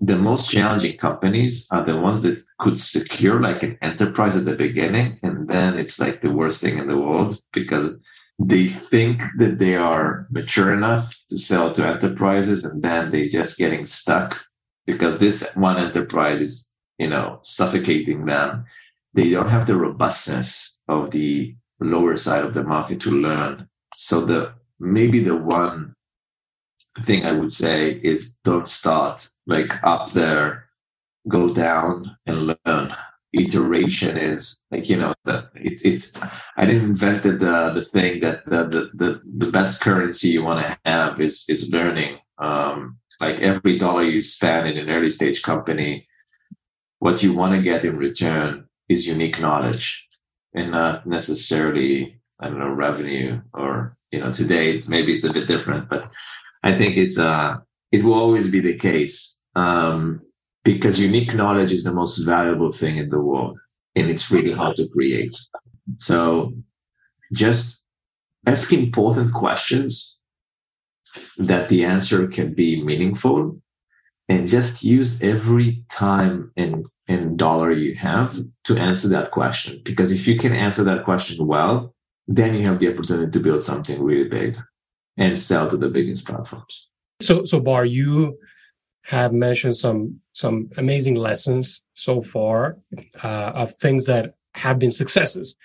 the 0.00 0.16
most 0.16 0.50
challenging 0.50 0.96
companies 0.98 1.66
are 1.70 1.84
the 1.84 1.96
ones 1.96 2.22
that 2.22 2.40
could 2.58 2.78
secure 2.80 3.40
like 3.40 3.62
an 3.62 3.78
enterprise 3.82 4.36
at 4.36 4.44
the 4.44 4.54
beginning, 4.54 5.18
and 5.22 5.48
then 5.48 5.78
it's 5.78 5.98
like 5.98 6.20
the 6.20 6.30
worst 6.32 6.60
thing 6.60 6.78
in 6.78 6.88
the 6.88 6.98
world 6.98 7.40
because 7.52 7.98
they 8.38 8.68
think 8.68 9.22
that 9.38 9.58
they 9.58 9.76
are 9.76 10.26
mature 10.30 10.72
enough 10.74 11.14
to 11.30 11.38
sell 11.38 11.72
to 11.72 11.86
enterprises, 11.86 12.64
and 12.64 12.82
then 12.82 13.10
they 13.10 13.28
just 13.28 13.58
getting 13.58 13.84
stuck 13.86 14.40
because 14.86 15.18
this 15.18 15.48
one 15.54 15.78
enterprise 15.78 16.40
is 16.40 16.65
you 16.98 17.08
know 17.08 17.40
suffocating 17.42 18.26
them. 18.26 18.64
They 19.14 19.30
don't 19.30 19.48
have 19.48 19.66
the 19.66 19.76
robustness 19.76 20.78
of 20.88 21.10
the 21.10 21.56
lower 21.80 22.16
side 22.16 22.44
of 22.44 22.54
the 22.54 22.62
market 22.62 23.00
to 23.02 23.10
learn. 23.10 23.68
So 23.96 24.20
the 24.20 24.54
maybe 24.78 25.22
the 25.22 25.36
one 25.36 25.94
thing 27.04 27.24
I 27.24 27.32
would 27.32 27.52
say 27.52 27.90
is 27.92 28.32
don't 28.44 28.68
start 28.68 29.28
like 29.46 29.72
up 29.82 30.12
there, 30.12 30.66
go 31.28 31.48
down 31.52 32.16
and 32.26 32.56
learn. 32.66 32.94
Iteration 33.32 34.16
is 34.16 34.60
like 34.70 34.88
you 34.88 34.96
know 34.96 35.12
that 35.24 35.50
it's 35.54 35.82
it's 35.82 36.12
I 36.56 36.64
didn't 36.64 36.84
invented 36.84 37.40
the 37.40 37.72
the 37.74 37.84
thing 37.84 38.20
that 38.20 38.46
the 38.46 38.64
the 38.64 38.90
the, 38.94 39.20
the 39.44 39.52
best 39.52 39.82
currency 39.82 40.28
you 40.28 40.42
want 40.42 40.64
to 40.64 40.78
have 40.86 41.20
is 41.20 41.44
is 41.48 41.70
learning. 41.70 42.18
Um, 42.38 42.98
like 43.20 43.40
every 43.42 43.78
dollar 43.78 44.04
you 44.04 44.22
spend 44.22 44.68
in 44.68 44.78
an 44.78 44.88
early 44.90 45.10
stage 45.10 45.42
company, 45.42 46.06
what 46.98 47.22
you 47.22 47.34
want 47.34 47.54
to 47.54 47.62
get 47.62 47.84
in 47.84 47.96
return 47.96 48.66
is 48.88 49.06
unique 49.06 49.40
knowledge 49.40 50.06
and 50.54 50.70
not 50.70 51.06
necessarily 51.06 52.20
I 52.40 52.48
don't 52.48 52.58
know 52.58 52.70
revenue 52.70 53.40
or 53.54 53.96
you 54.10 54.20
know 54.20 54.32
today 54.32 54.72
it's 54.74 54.88
maybe 54.88 55.14
it's 55.14 55.24
a 55.24 55.32
bit 55.32 55.48
different, 55.48 55.88
but 55.88 56.10
I 56.62 56.76
think 56.76 56.96
it's 56.96 57.18
uh 57.18 57.56
it 57.92 58.02
will 58.04 58.14
always 58.14 58.48
be 58.48 58.60
the 58.60 58.76
case 58.76 59.38
um, 59.54 60.20
because 60.64 61.00
unique 61.00 61.34
knowledge 61.34 61.72
is 61.72 61.84
the 61.84 61.92
most 61.92 62.18
valuable 62.18 62.72
thing 62.72 62.98
in 62.98 63.08
the 63.08 63.20
world 63.20 63.58
and 63.94 64.10
it's 64.10 64.30
really 64.30 64.52
hard 64.52 64.76
to 64.76 64.88
create. 64.88 65.34
So 65.98 66.52
just 67.32 67.80
ask 68.46 68.72
important 68.72 69.32
questions 69.32 70.16
that 71.38 71.68
the 71.68 71.84
answer 71.84 72.26
can 72.28 72.54
be 72.54 72.82
meaningful 72.82 73.60
and 74.28 74.46
just 74.46 74.82
use 74.82 75.22
every 75.22 75.84
time 75.88 76.52
and 76.56 76.86
and 77.08 77.38
dollar 77.38 77.70
you 77.70 77.94
have 77.94 78.36
to 78.64 78.76
answer 78.76 79.08
that 79.08 79.30
question. 79.30 79.80
Because 79.84 80.10
if 80.10 80.26
you 80.26 80.36
can 80.36 80.52
answer 80.52 80.82
that 80.84 81.04
question 81.04 81.46
well, 81.46 81.94
then 82.26 82.54
you 82.54 82.64
have 82.64 82.80
the 82.80 82.92
opportunity 82.92 83.30
to 83.30 83.40
build 83.40 83.62
something 83.62 84.02
really 84.02 84.28
big 84.28 84.56
and 85.16 85.38
sell 85.38 85.70
to 85.70 85.76
the 85.76 85.88
biggest 85.88 86.26
platforms. 86.26 86.88
So, 87.20 87.44
so 87.44 87.60
Bar, 87.60 87.84
you 87.84 88.38
have 89.02 89.32
mentioned 89.32 89.76
some 89.76 90.20
some 90.32 90.68
amazing 90.76 91.14
lessons 91.14 91.82
so 91.94 92.20
far 92.20 92.78
uh, 93.22 93.52
of 93.54 93.76
things 93.76 94.04
that 94.06 94.34
have 94.54 94.78
been 94.78 94.90
successes. 94.90 95.56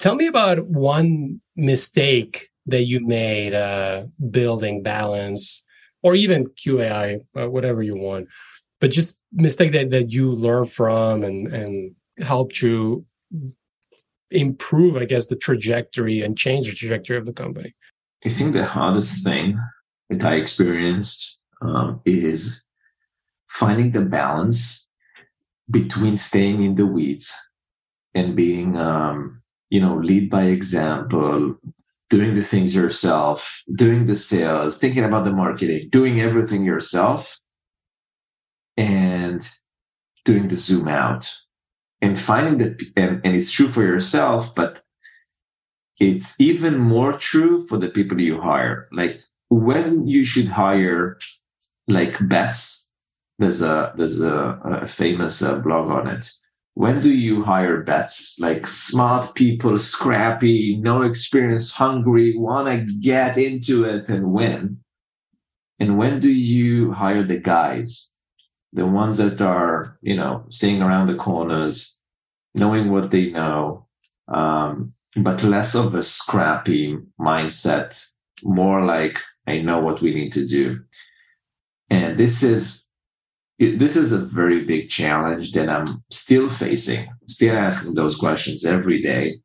Tell 0.00 0.14
me 0.14 0.26
about 0.26 0.66
one 0.66 1.40
mistake 1.54 2.50
that 2.66 2.84
you 2.84 3.06
made 3.06 3.54
uh, 3.54 4.04
building 4.30 4.82
balance 4.82 5.62
or 6.06 6.14
even 6.14 6.40
QAI, 6.60 7.04
uh, 7.38 7.48
whatever 7.54 7.82
you 7.82 7.96
want 7.96 8.28
but 8.80 8.90
just 8.90 9.16
mistake 9.32 9.72
that 9.72 9.90
that 9.90 10.12
you 10.12 10.30
learn 10.32 10.66
from 10.66 11.24
and 11.24 11.38
and 11.48 11.94
helped 12.18 12.62
you 12.62 13.04
improve, 14.30 14.96
I 14.96 15.04
guess, 15.04 15.26
the 15.26 15.36
trajectory 15.36 16.22
and 16.22 16.36
change 16.36 16.66
the 16.66 16.74
trajectory 16.74 17.16
of 17.16 17.26
the 17.26 17.32
company. 17.32 17.74
I 18.24 18.30
think 18.30 18.52
the 18.52 18.64
hardest 18.64 19.22
thing 19.22 19.58
that 20.10 20.24
I 20.24 20.34
experienced 20.34 21.38
um, 21.62 22.00
is 22.04 22.60
finding 23.48 23.92
the 23.92 24.00
balance 24.00 24.88
between 25.70 26.16
staying 26.16 26.62
in 26.62 26.74
the 26.74 26.86
weeds 26.86 27.32
and 28.14 28.34
being, 28.34 28.76
um, 28.76 29.42
you 29.70 29.80
know, 29.80 29.96
lead 29.96 30.30
by 30.30 30.44
example, 30.44 31.56
doing 32.08 32.34
the 32.34 32.42
things 32.42 32.74
yourself, 32.74 33.62
doing 33.74 34.06
the 34.06 34.16
sales, 34.16 34.76
thinking 34.76 35.04
about 35.04 35.24
the 35.24 35.32
marketing, 35.32 35.88
doing 35.90 36.20
everything 36.20 36.64
yourself, 36.64 37.38
and 38.76 39.48
doing 40.24 40.48
the 40.48 40.56
zoom 40.56 40.88
out. 40.88 41.32
And 42.02 42.20
finding 42.20 42.58
that 42.58 42.80
and, 42.96 43.22
and 43.24 43.34
it's 43.34 43.50
true 43.50 43.68
for 43.68 43.82
yourself 43.82 44.54
but 44.54 44.82
it's 45.98 46.38
even 46.38 46.76
more 46.76 47.14
true 47.14 47.66
for 47.66 47.78
the 47.78 47.88
people 47.88 48.20
you 48.20 48.38
hire. 48.38 48.86
Like 48.92 49.20
when 49.48 50.06
you 50.06 50.24
should 50.24 50.46
hire 50.46 51.18
like 51.88 52.16
bets 52.28 52.86
there's 53.38 53.62
a 53.62 53.92
there's 53.96 54.20
a, 54.20 54.60
a 54.64 54.88
famous 54.88 55.42
uh, 55.42 55.58
blog 55.58 55.90
on 55.90 56.08
it 56.08 56.30
when 56.76 57.00
do 57.00 57.10
you 57.10 57.40
hire 57.40 57.82
bets? 57.82 58.36
Like 58.38 58.66
smart 58.66 59.34
people 59.34 59.78
scrappy 59.78 60.76
no 60.76 61.02
experience 61.02 61.72
hungry 61.72 62.36
want 62.36 62.68
to 62.68 62.94
get 63.00 63.38
into 63.38 63.84
it 63.84 64.10
and 64.10 64.30
win. 64.30 64.80
And 65.78 65.96
when 65.96 66.20
do 66.20 66.30
you 66.30 66.92
hire 66.92 67.22
the 67.22 67.38
guys? 67.38 68.10
The 68.74 68.86
ones 68.86 69.16
that 69.16 69.40
are, 69.40 69.98
you 70.02 70.16
know, 70.16 70.44
seeing 70.50 70.82
around 70.82 71.06
the 71.06 71.14
corners, 71.14 71.96
knowing 72.54 72.90
what 72.90 73.10
they 73.10 73.30
know, 73.30 73.86
um, 74.28 74.92
but 75.16 75.42
less 75.42 75.74
of 75.74 75.94
a 75.94 76.02
scrappy 76.02 76.98
mindset, 77.18 78.06
more 78.44 78.84
like, 78.84 79.18
I 79.46 79.60
know 79.60 79.80
what 79.80 80.02
we 80.02 80.12
need 80.12 80.34
to 80.34 80.46
do. 80.46 80.80
And 81.88 82.18
this 82.18 82.42
is, 82.42 82.84
this 83.58 83.96
is 83.96 84.12
a 84.12 84.18
very 84.18 84.64
big 84.64 84.90
challenge 84.90 85.52
that 85.52 85.68
I'm 85.68 85.86
still 86.10 86.48
facing, 86.48 87.08
still 87.28 87.56
asking 87.56 87.94
those 87.94 88.16
questions 88.16 88.64
every 88.64 89.00
day. 89.00 89.40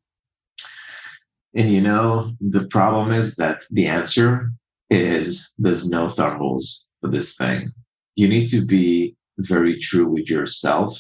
And 1.54 1.70
you 1.70 1.82
know, 1.82 2.32
the 2.40 2.68
problem 2.68 3.12
is 3.12 3.36
that 3.36 3.64
the 3.72 3.88
answer 3.88 4.52
is 4.90 5.52
there's 5.58 5.90
no 5.90 6.10
thumb 6.10 6.38
holes 6.38 6.86
for 7.00 7.10
this 7.10 7.36
thing. 7.36 7.72
You 8.16 8.28
need 8.28 8.48
to 8.50 8.66
be 8.66 9.16
very 9.40 9.80
true 9.80 10.10
with 10.10 10.30
yourself. 10.30 11.00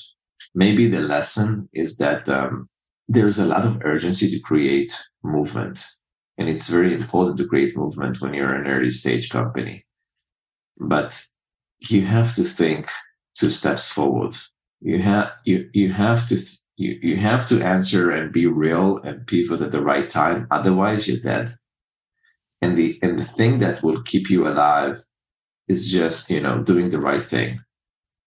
Maybe 0.56 0.88
the 0.88 1.02
lesson 1.02 1.70
is 1.74 1.98
that 1.98 2.28
um, 2.28 2.70
there's 3.08 3.40
a 3.40 3.46
lot 3.46 3.66
of 3.66 3.82
urgency 3.84 4.32
to 4.32 4.40
create 4.40 4.94
movement. 5.24 5.86
And 6.38 6.50
it's 6.50 6.68
very 6.68 6.94
important 6.94 7.38
to 7.38 7.48
create 7.48 7.78
movement 7.78 8.22
when 8.22 8.34
you're 8.34 8.54
an 8.54 8.68
early 8.68 8.90
stage 8.90 9.30
company. 9.30 9.86
But 10.78 11.22
you 11.82 12.06
have 12.06 12.36
to 12.36 12.44
think 12.44 12.90
two 13.36 13.50
steps 13.50 13.90
forward. 13.90 14.36
You 14.82 15.00
have, 15.00 15.32
you, 15.46 15.70
you 15.74 15.92
have 15.94 16.28
to, 16.30 16.36
th- 16.38 16.60
you, 16.78 17.00
you 17.02 17.18
have 17.18 17.48
to 17.50 17.62
answer 17.62 18.12
and 18.12 18.34
be 18.34 18.48
real 18.48 19.00
and 19.04 19.28
pivot 19.28 19.62
at 19.62 19.72
the 19.72 19.84
right 19.84 20.10
time. 20.10 20.48
Otherwise 20.52 21.08
you're 21.08 21.20
dead. 21.20 21.52
And 22.62 22.78
the, 22.78 23.00
and 23.02 23.20
the 23.20 23.26
thing 23.26 23.60
that 23.60 23.84
will 23.84 24.04
keep 24.04 24.30
you 24.30 24.48
alive 24.48 25.04
is 25.68 25.92
just, 25.92 26.30
you 26.30 26.42
know, 26.42 26.64
doing 26.64 26.90
the 26.90 27.00
right 27.02 27.28
thing 27.30 27.60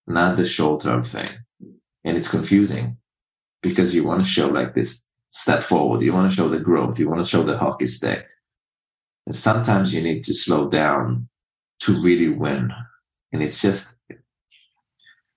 not 0.07 0.37
the 0.37 0.45
short 0.45 0.81
term 0.81 1.03
thing. 1.03 1.29
And 2.03 2.17
it's 2.17 2.29
confusing 2.29 2.97
because 3.61 3.93
you 3.93 4.03
want 4.03 4.23
to 4.23 4.29
show 4.29 4.47
like 4.47 4.75
this 4.75 5.05
step 5.29 5.63
forward. 5.63 6.01
You 6.03 6.13
want 6.13 6.29
to 6.29 6.35
show 6.35 6.49
the 6.49 6.59
growth. 6.59 6.99
You 6.99 7.09
want 7.09 7.23
to 7.23 7.29
show 7.29 7.43
the 7.43 7.57
hockey 7.57 7.87
stick. 7.87 8.25
And 9.25 9.35
sometimes 9.35 9.93
you 9.93 10.01
need 10.01 10.23
to 10.25 10.33
slow 10.33 10.69
down 10.69 11.29
to 11.81 12.01
really 12.01 12.29
win. 12.29 12.71
And 13.35 13.43
it's 13.43 13.61
just, 13.61 13.93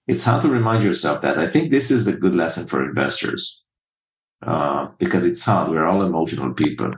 it's 0.06 0.22
hard 0.22 0.42
to 0.42 0.48
remind 0.48 0.84
yourself 0.84 1.20
that. 1.22 1.36
I 1.36 1.50
think 1.50 1.72
this 1.72 1.90
is 1.90 2.06
a 2.06 2.12
good 2.12 2.32
lesson 2.32 2.68
for 2.68 2.84
investors 2.84 3.64
uh, 4.46 4.86
because 5.00 5.24
it's 5.24 5.42
hard. 5.42 5.68
We're 5.68 5.84
all 5.84 6.04
emotional 6.04 6.54
people. 6.54 6.92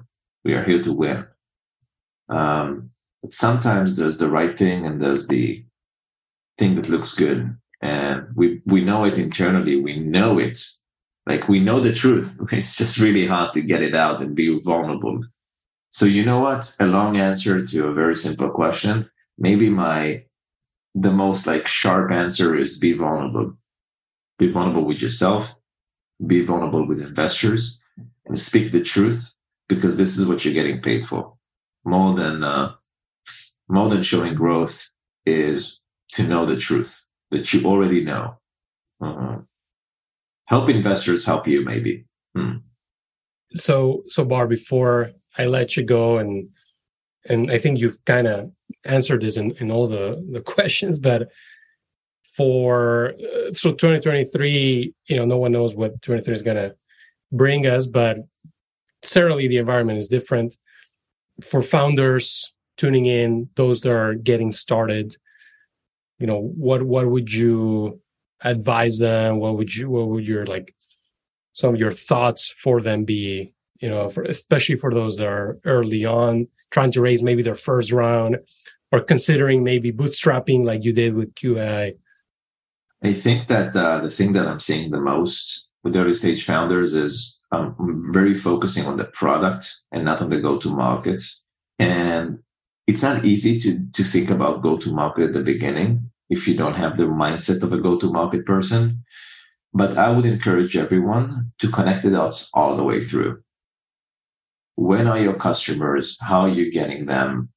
We 0.44 0.52
are 0.52 0.62
here 0.62 0.82
to 0.82 0.92
win. 0.92 1.26
Um, 2.28 2.90
but 3.22 3.32
sometimes 3.32 3.96
there's 3.96 4.18
the 4.18 4.28
right 4.28 4.58
thing 4.58 4.84
and 4.84 5.00
there's 5.00 5.26
the 5.26 5.64
thing 6.58 6.74
that 6.74 6.90
looks 6.90 7.14
good 7.14 7.56
and 7.80 8.26
we 8.36 8.60
we 8.66 8.84
know 8.84 9.04
it 9.04 9.16
internally 9.16 9.80
we 9.80 9.98
know 9.98 10.38
it 10.38 10.62
like 11.26 11.48
we 11.48 11.60
know 11.60 11.80
the 11.80 11.94
truth 11.94 12.36
it's 12.52 12.76
just 12.76 12.98
really 12.98 13.26
hard 13.26 13.54
to 13.54 13.62
get 13.62 13.80
it 13.82 13.94
out 13.94 14.20
and 14.20 14.34
be 14.34 14.60
vulnerable 14.60 15.18
so 15.92 16.04
you 16.04 16.22
know 16.22 16.40
what 16.40 16.70
a 16.80 16.84
long 16.84 17.16
answer 17.16 17.64
to 17.64 17.86
a 17.86 17.94
very 17.94 18.14
simple 18.14 18.50
question 18.50 19.08
maybe 19.38 19.70
my 19.70 20.22
the 20.94 21.12
most 21.12 21.46
like 21.46 21.66
sharp 21.66 22.10
answer 22.10 22.56
is 22.56 22.78
be 22.78 22.92
vulnerable 22.92 23.56
be 24.38 24.50
vulnerable 24.50 24.84
with 24.84 25.00
yourself 25.00 25.54
be 26.26 26.44
vulnerable 26.44 26.86
with 26.86 27.00
investors 27.00 27.80
and 28.26 28.38
speak 28.38 28.72
the 28.72 28.82
truth 28.82 29.34
because 29.68 29.96
this 29.96 30.18
is 30.18 30.26
what 30.26 30.44
you're 30.44 30.54
getting 30.54 30.82
paid 30.82 31.04
for 31.04 31.34
more 31.84 32.14
than 32.14 32.44
uh, 32.44 32.72
more 33.68 33.88
than 33.88 34.02
showing 34.02 34.34
growth 34.34 34.90
is 35.26 35.80
to 36.12 36.24
know 36.24 36.44
the 36.44 36.56
truth 36.56 37.06
that 37.30 37.52
you 37.52 37.64
already 37.64 38.04
know. 38.04 38.36
Uh, 39.00 39.38
help 40.46 40.68
investors 40.68 41.24
help 41.24 41.46
you, 41.46 41.64
maybe. 41.64 42.04
Hmm. 42.36 42.56
So, 43.52 44.02
so 44.06 44.24
Bar, 44.24 44.46
before 44.46 45.12
I 45.38 45.46
let 45.46 45.76
you 45.76 45.84
go 45.84 46.18
and 46.18 46.48
and 47.28 47.50
I 47.50 47.58
think 47.58 47.78
you've 47.78 48.02
kind 48.04 48.26
of 48.26 48.50
answered 48.84 49.22
this 49.22 49.36
in, 49.36 49.52
in 49.60 49.70
all 49.70 49.86
the 49.86 50.24
the 50.30 50.40
questions, 50.54 50.98
but 50.98 51.28
for 52.36 53.14
uh, 53.20 53.52
so 53.52 53.72
2023, 53.72 54.94
you 55.06 55.16
know, 55.16 55.24
no 55.24 55.36
one 55.36 55.52
knows 55.52 55.74
what 55.74 56.00
2023 56.02 56.34
is 56.34 56.42
going 56.42 56.56
to 56.56 56.74
bring 57.32 57.66
us, 57.66 57.86
but 57.86 58.18
certainly 59.02 59.48
the 59.48 59.58
environment 59.58 59.98
is 59.98 60.08
different 60.08 60.56
for 61.42 61.62
founders 61.62 62.52
tuning 62.76 63.06
in, 63.06 63.48
those 63.56 63.80
that 63.82 63.92
are 63.92 64.14
getting 64.14 64.52
started. 64.52 65.16
You 66.18 66.26
know, 66.26 66.40
what 66.40 66.82
what 66.82 67.08
would 67.08 67.32
you 67.32 68.00
advise 68.42 68.98
them? 68.98 69.38
What 69.38 69.56
would 69.56 69.74
you 69.74 69.90
what 69.90 70.08
would 70.08 70.24
your 70.24 70.46
like 70.46 70.74
some 71.52 71.74
of 71.74 71.80
your 71.80 71.92
thoughts 71.92 72.54
for 72.62 72.80
them 72.80 73.04
be? 73.04 73.52
You 73.80 73.88
know, 73.88 74.08
for, 74.08 74.22
especially 74.24 74.76
for 74.76 74.92
those 74.92 75.16
that 75.16 75.26
are 75.26 75.58
early 75.64 76.04
on, 76.04 76.48
trying 76.70 76.92
to 76.92 77.00
raise 77.00 77.22
maybe 77.22 77.42
their 77.42 77.54
first 77.54 77.92
round, 77.92 78.38
or 78.92 79.00
considering 79.00 79.64
maybe 79.64 79.92
bootstrapping 79.92 80.64
like 80.64 80.84
you 80.84 80.92
did 80.92 81.14
with 81.14 81.34
QA. 81.34 81.96
I 83.02 83.14
think 83.14 83.48
that 83.48 83.74
uh, 83.74 84.00
the 84.00 84.10
thing 84.10 84.32
that 84.32 84.46
I'm 84.46 84.60
seeing 84.60 84.90
the 84.90 85.00
most 85.00 85.68
with 85.82 85.96
early 85.96 86.14
stage 86.14 86.44
founders 86.44 86.92
is 86.92 87.38
um, 87.52 87.74
very 88.12 88.34
focusing 88.34 88.86
on 88.86 88.96
the 88.96 89.04
product 89.04 89.74
and 89.92 90.04
not 90.04 90.20
on 90.20 90.28
the 90.28 90.40
go 90.40 90.58
to 90.58 90.68
market. 90.68 91.22
And 91.78 92.40
it's 92.86 93.02
not 93.02 93.24
easy 93.24 93.58
to, 93.60 93.86
to 93.94 94.04
think 94.04 94.30
about 94.30 94.62
go 94.62 94.76
to 94.76 94.92
market 94.92 95.28
at 95.28 95.32
the 95.32 95.42
beginning 95.42 96.10
if 96.28 96.46
you 96.46 96.56
don't 96.56 96.76
have 96.76 96.96
the 96.96 97.04
mindset 97.04 97.62
of 97.62 97.72
a 97.72 97.78
go 97.78 97.98
to 97.98 98.12
market 98.12 98.44
person. 98.44 99.04
But 99.72 99.96
I 99.96 100.10
would 100.10 100.26
encourage 100.26 100.76
everyone 100.76 101.52
to 101.60 101.70
connect 101.70 102.02
the 102.02 102.10
dots 102.10 102.50
all 102.52 102.76
the 102.76 102.84
way 102.84 103.02
through. 103.04 103.42
When 104.80 105.06
are 105.06 105.18
your 105.18 105.34
customers? 105.34 106.16
How 106.22 106.40
are 106.40 106.48
you 106.48 106.72
getting 106.72 107.04
them? 107.04 107.50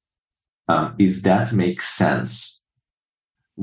Um, 0.68 0.94
is 0.98 1.22
that 1.22 1.54
make 1.54 1.80
sense? 1.80 2.60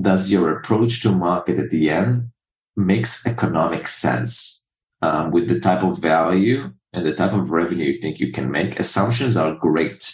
Does 0.01 0.31
your 0.31 0.57
approach 0.57 1.03
to 1.03 1.11
market 1.11 1.59
at 1.59 1.69
the 1.69 1.91
end 1.91 2.31
makes 2.75 3.23
economic 3.27 3.87
sense 3.87 4.63
um, 5.03 5.29
with 5.29 5.47
the 5.47 5.59
type 5.59 5.83
of 5.83 5.99
value 5.99 6.73
and 6.91 7.05
the 7.05 7.13
type 7.13 7.33
of 7.33 7.51
revenue 7.51 7.91
you 7.91 8.01
think 8.01 8.19
you 8.19 8.31
can 8.31 8.49
make? 8.49 8.79
Assumptions 8.79 9.37
are 9.37 9.53
great, 9.53 10.11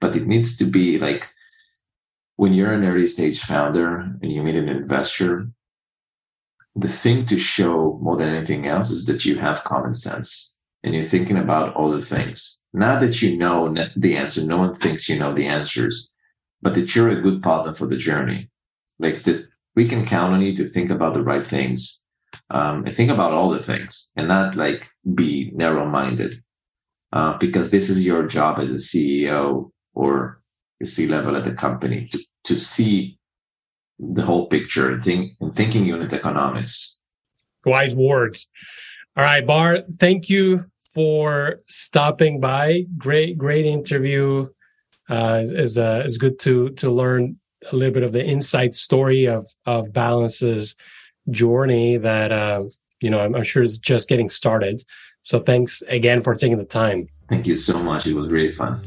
but 0.00 0.16
it 0.16 0.26
needs 0.26 0.56
to 0.56 0.64
be 0.64 0.98
like 0.98 1.28
when 2.34 2.52
you're 2.52 2.72
an 2.72 2.84
early 2.84 3.06
stage 3.06 3.38
founder 3.38 4.00
and 4.20 4.32
you 4.32 4.42
meet 4.42 4.56
an 4.56 4.68
investor, 4.68 5.46
the 6.74 6.88
thing 6.88 7.26
to 7.26 7.38
show 7.38 8.00
more 8.02 8.16
than 8.16 8.34
anything 8.34 8.66
else 8.66 8.90
is 8.90 9.06
that 9.06 9.24
you 9.24 9.36
have 9.36 9.62
common 9.62 9.94
sense 9.94 10.51
and 10.82 10.94
you're 10.94 11.04
thinking 11.04 11.36
about 11.36 11.74
all 11.74 11.90
the 11.90 12.04
things. 12.04 12.58
Not 12.72 13.00
that 13.00 13.20
you 13.20 13.36
know 13.36 13.72
the 13.96 14.16
answer. 14.16 14.44
No 14.44 14.58
one 14.58 14.76
thinks 14.76 15.08
you 15.08 15.18
know 15.18 15.34
the 15.34 15.46
answers, 15.46 16.10
but 16.62 16.74
that 16.74 16.94
you're 16.94 17.10
a 17.10 17.20
good 17.20 17.42
partner 17.42 17.74
for 17.74 17.86
the 17.86 17.96
journey. 17.96 18.50
Like 18.98 19.22
that 19.24 19.46
we 19.74 19.88
can 19.88 20.06
count 20.06 20.32
on 20.32 20.42
you 20.42 20.54
to 20.56 20.68
think 20.68 20.90
about 20.90 21.14
the 21.14 21.22
right 21.22 21.44
things 21.44 22.00
um, 22.50 22.86
and 22.86 22.96
think 22.96 23.10
about 23.10 23.32
all 23.32 23.50
the 23.50 23.62
things 23.62 24.10
and 24.16 24.28
not 24.28 24.54
like 24.54 24.88
be 25.14 25.50
narrow 25.54 25.86
minded. 25.86 26.34
Uh, 27.12 27.36
because 27.36 27.68
this 27.68 27.90
is 27.90 28.04
your 28.04 28.26
job 28.26 28.58
as 28.58 28.70
a 28.70 28.76
CEO 28.76 29.70
or 29.92 30.40
a 30.80 30.86
C 30.86 31.06
level 31.06 31.36
at 31.36 31.44
the 31.44 31.52
company 31.52 32.08
to, 32.08 32.18
to 32.44 32.58
see 32.58 33.18
the 33.98 34.22
whole 34.22 34.46
picture 34.46 34.90
and 34.90 35.04
think 35.04 35.32
and 35.40 35.54
thinking 35.54 35.84
unit 35.84 36.14
economics. 36.14 36.96
Wise 37.66 37.94
words. 37.94 38.48
All 39.14 39.24
right, 39.24 39.46
Bar, 39.46 39.82
thank 39.98 40.30
you 40.30 40.71
for 40.94 41.56
stopping 41.68 42.40
by. 42.40 42.84
Great, 42.96 43.38
great 43.38 43.66
interview. 43.66 44.48
Uh, 45.08 45.42
is 45.44 45.76
uh, 45.78 46.02
is 46.04 46.16
good 46.16 46.38
to 46.40 46.70
to 46.70 46.90
learn 46.90 47.36
a 47.70 47.76
little 47.76 47.92
bit 47.92 48.02
of 48.02 48.12
the 48.12 48.24
inside 48.24 48.74
story 48.74 49.26
of 49.26 49.46
of 49.66 49.92
Balance's 49.92 50.76
journey. 51.30 51.96
That 51.96 52.32
uh, 52.32 52.64
you 53.00 53.10
know, 53.10 53.20
I'm, 53.20 53.34
I'm 53.34 53.42
sure 53.42 53.62
is 53.62 53.78
just 53.78 54.08
getting 54.08 54.28
started. 54.28 54.82
So 55.22 55.40
thanks 55.40 55.82
again 55.88 56.22
for 56.22 56.34
taking 56.34 56.58
the 56.58 56.64
time. 56.64 57.08
Thank 57.28 57.46
you 57.46 57.56
so 57.56 57.82
much. 57.82 58.06
It 58.06 58.14
was 58.14 58.28
really 58.28 58.52
fun. 58.52 58.80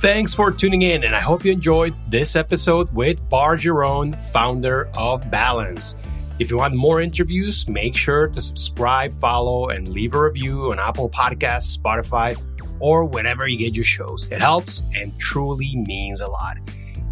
Thanks 0.00 0.32
for 0.32 0.50
tuning 0.50 0.80
in, 0.80 1.04
and 1.04 1.14
I 1.14 1.20
hope 1.20 1.44
you 1.44 1.52
enjoyed 1.52 1.94
this 2.08 2.34
episode 2.34 2.90
with 2.94 3.28
Bar 3.28 3.56
Geron, 3.56 4.18
founder 4.32 4.88
of 4.94 5.30
Balance. 5.30 5.98
If 6.40 6.50
you 6.50 6.56
want 6.56 6.74
more 6.74 7.02
interviews, 7.02 7.68
make 7.68 7.94
sure 7.94 8.26
to 8.28 8.40
subscribe, 8.40 9.20
follow, 9.20 9.68
and 9.68 9.86
leave 9.90 10.14
a 10.14 10.22
review 10.22 10.72
on 10.72 10.78
Apple 10.78 11.10
Podcasts, 11.10 11.76
Spotify, 11.76 12.34
or 12.78 13.04
wherever 13.04 13.46
you 13.46 13.58
get 13.58 13.76
your 13.76 13.84
shows. 13.84 14.26
It 14.32 14.40
helps 14.40 14.82
and 14.94 15.16
truly 15.18 15.76
means 15.76 16.22
a 16.22 16.26
lot. 16.26 16.56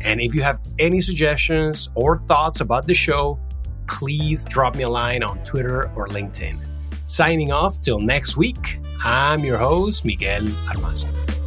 And 0.00 0.22
if 0.22 0.34
you 0.34 0.40
have 0.40 0.58
any 0.78 1.02
suggestions 1.02 1.90
or 1.94 2.20
thoughts 2.20 2.62
about 2.62 2.86
the 2.86 2.94
show, 2.94 3.38
please 3.86 4.46
drop 4.46 4.76
me 4.76 4.84
a 4.84 4.90
line 4.90 5.22
on 5.22 5.42
Twitter 5.42 5.90
or 5.94 6.08
LinkedIn. 6.08 6.56
Signing 7.04 7.52
off 7.52 7.82
till 7.82 8.00
next 8.00 8.38
week, 8.38 8.80
I'm 9.04 9.44
your 9.44 9.58
host, 9.58 10.06
Miguel 10.06 10.44
Armaza. 10.70 11.37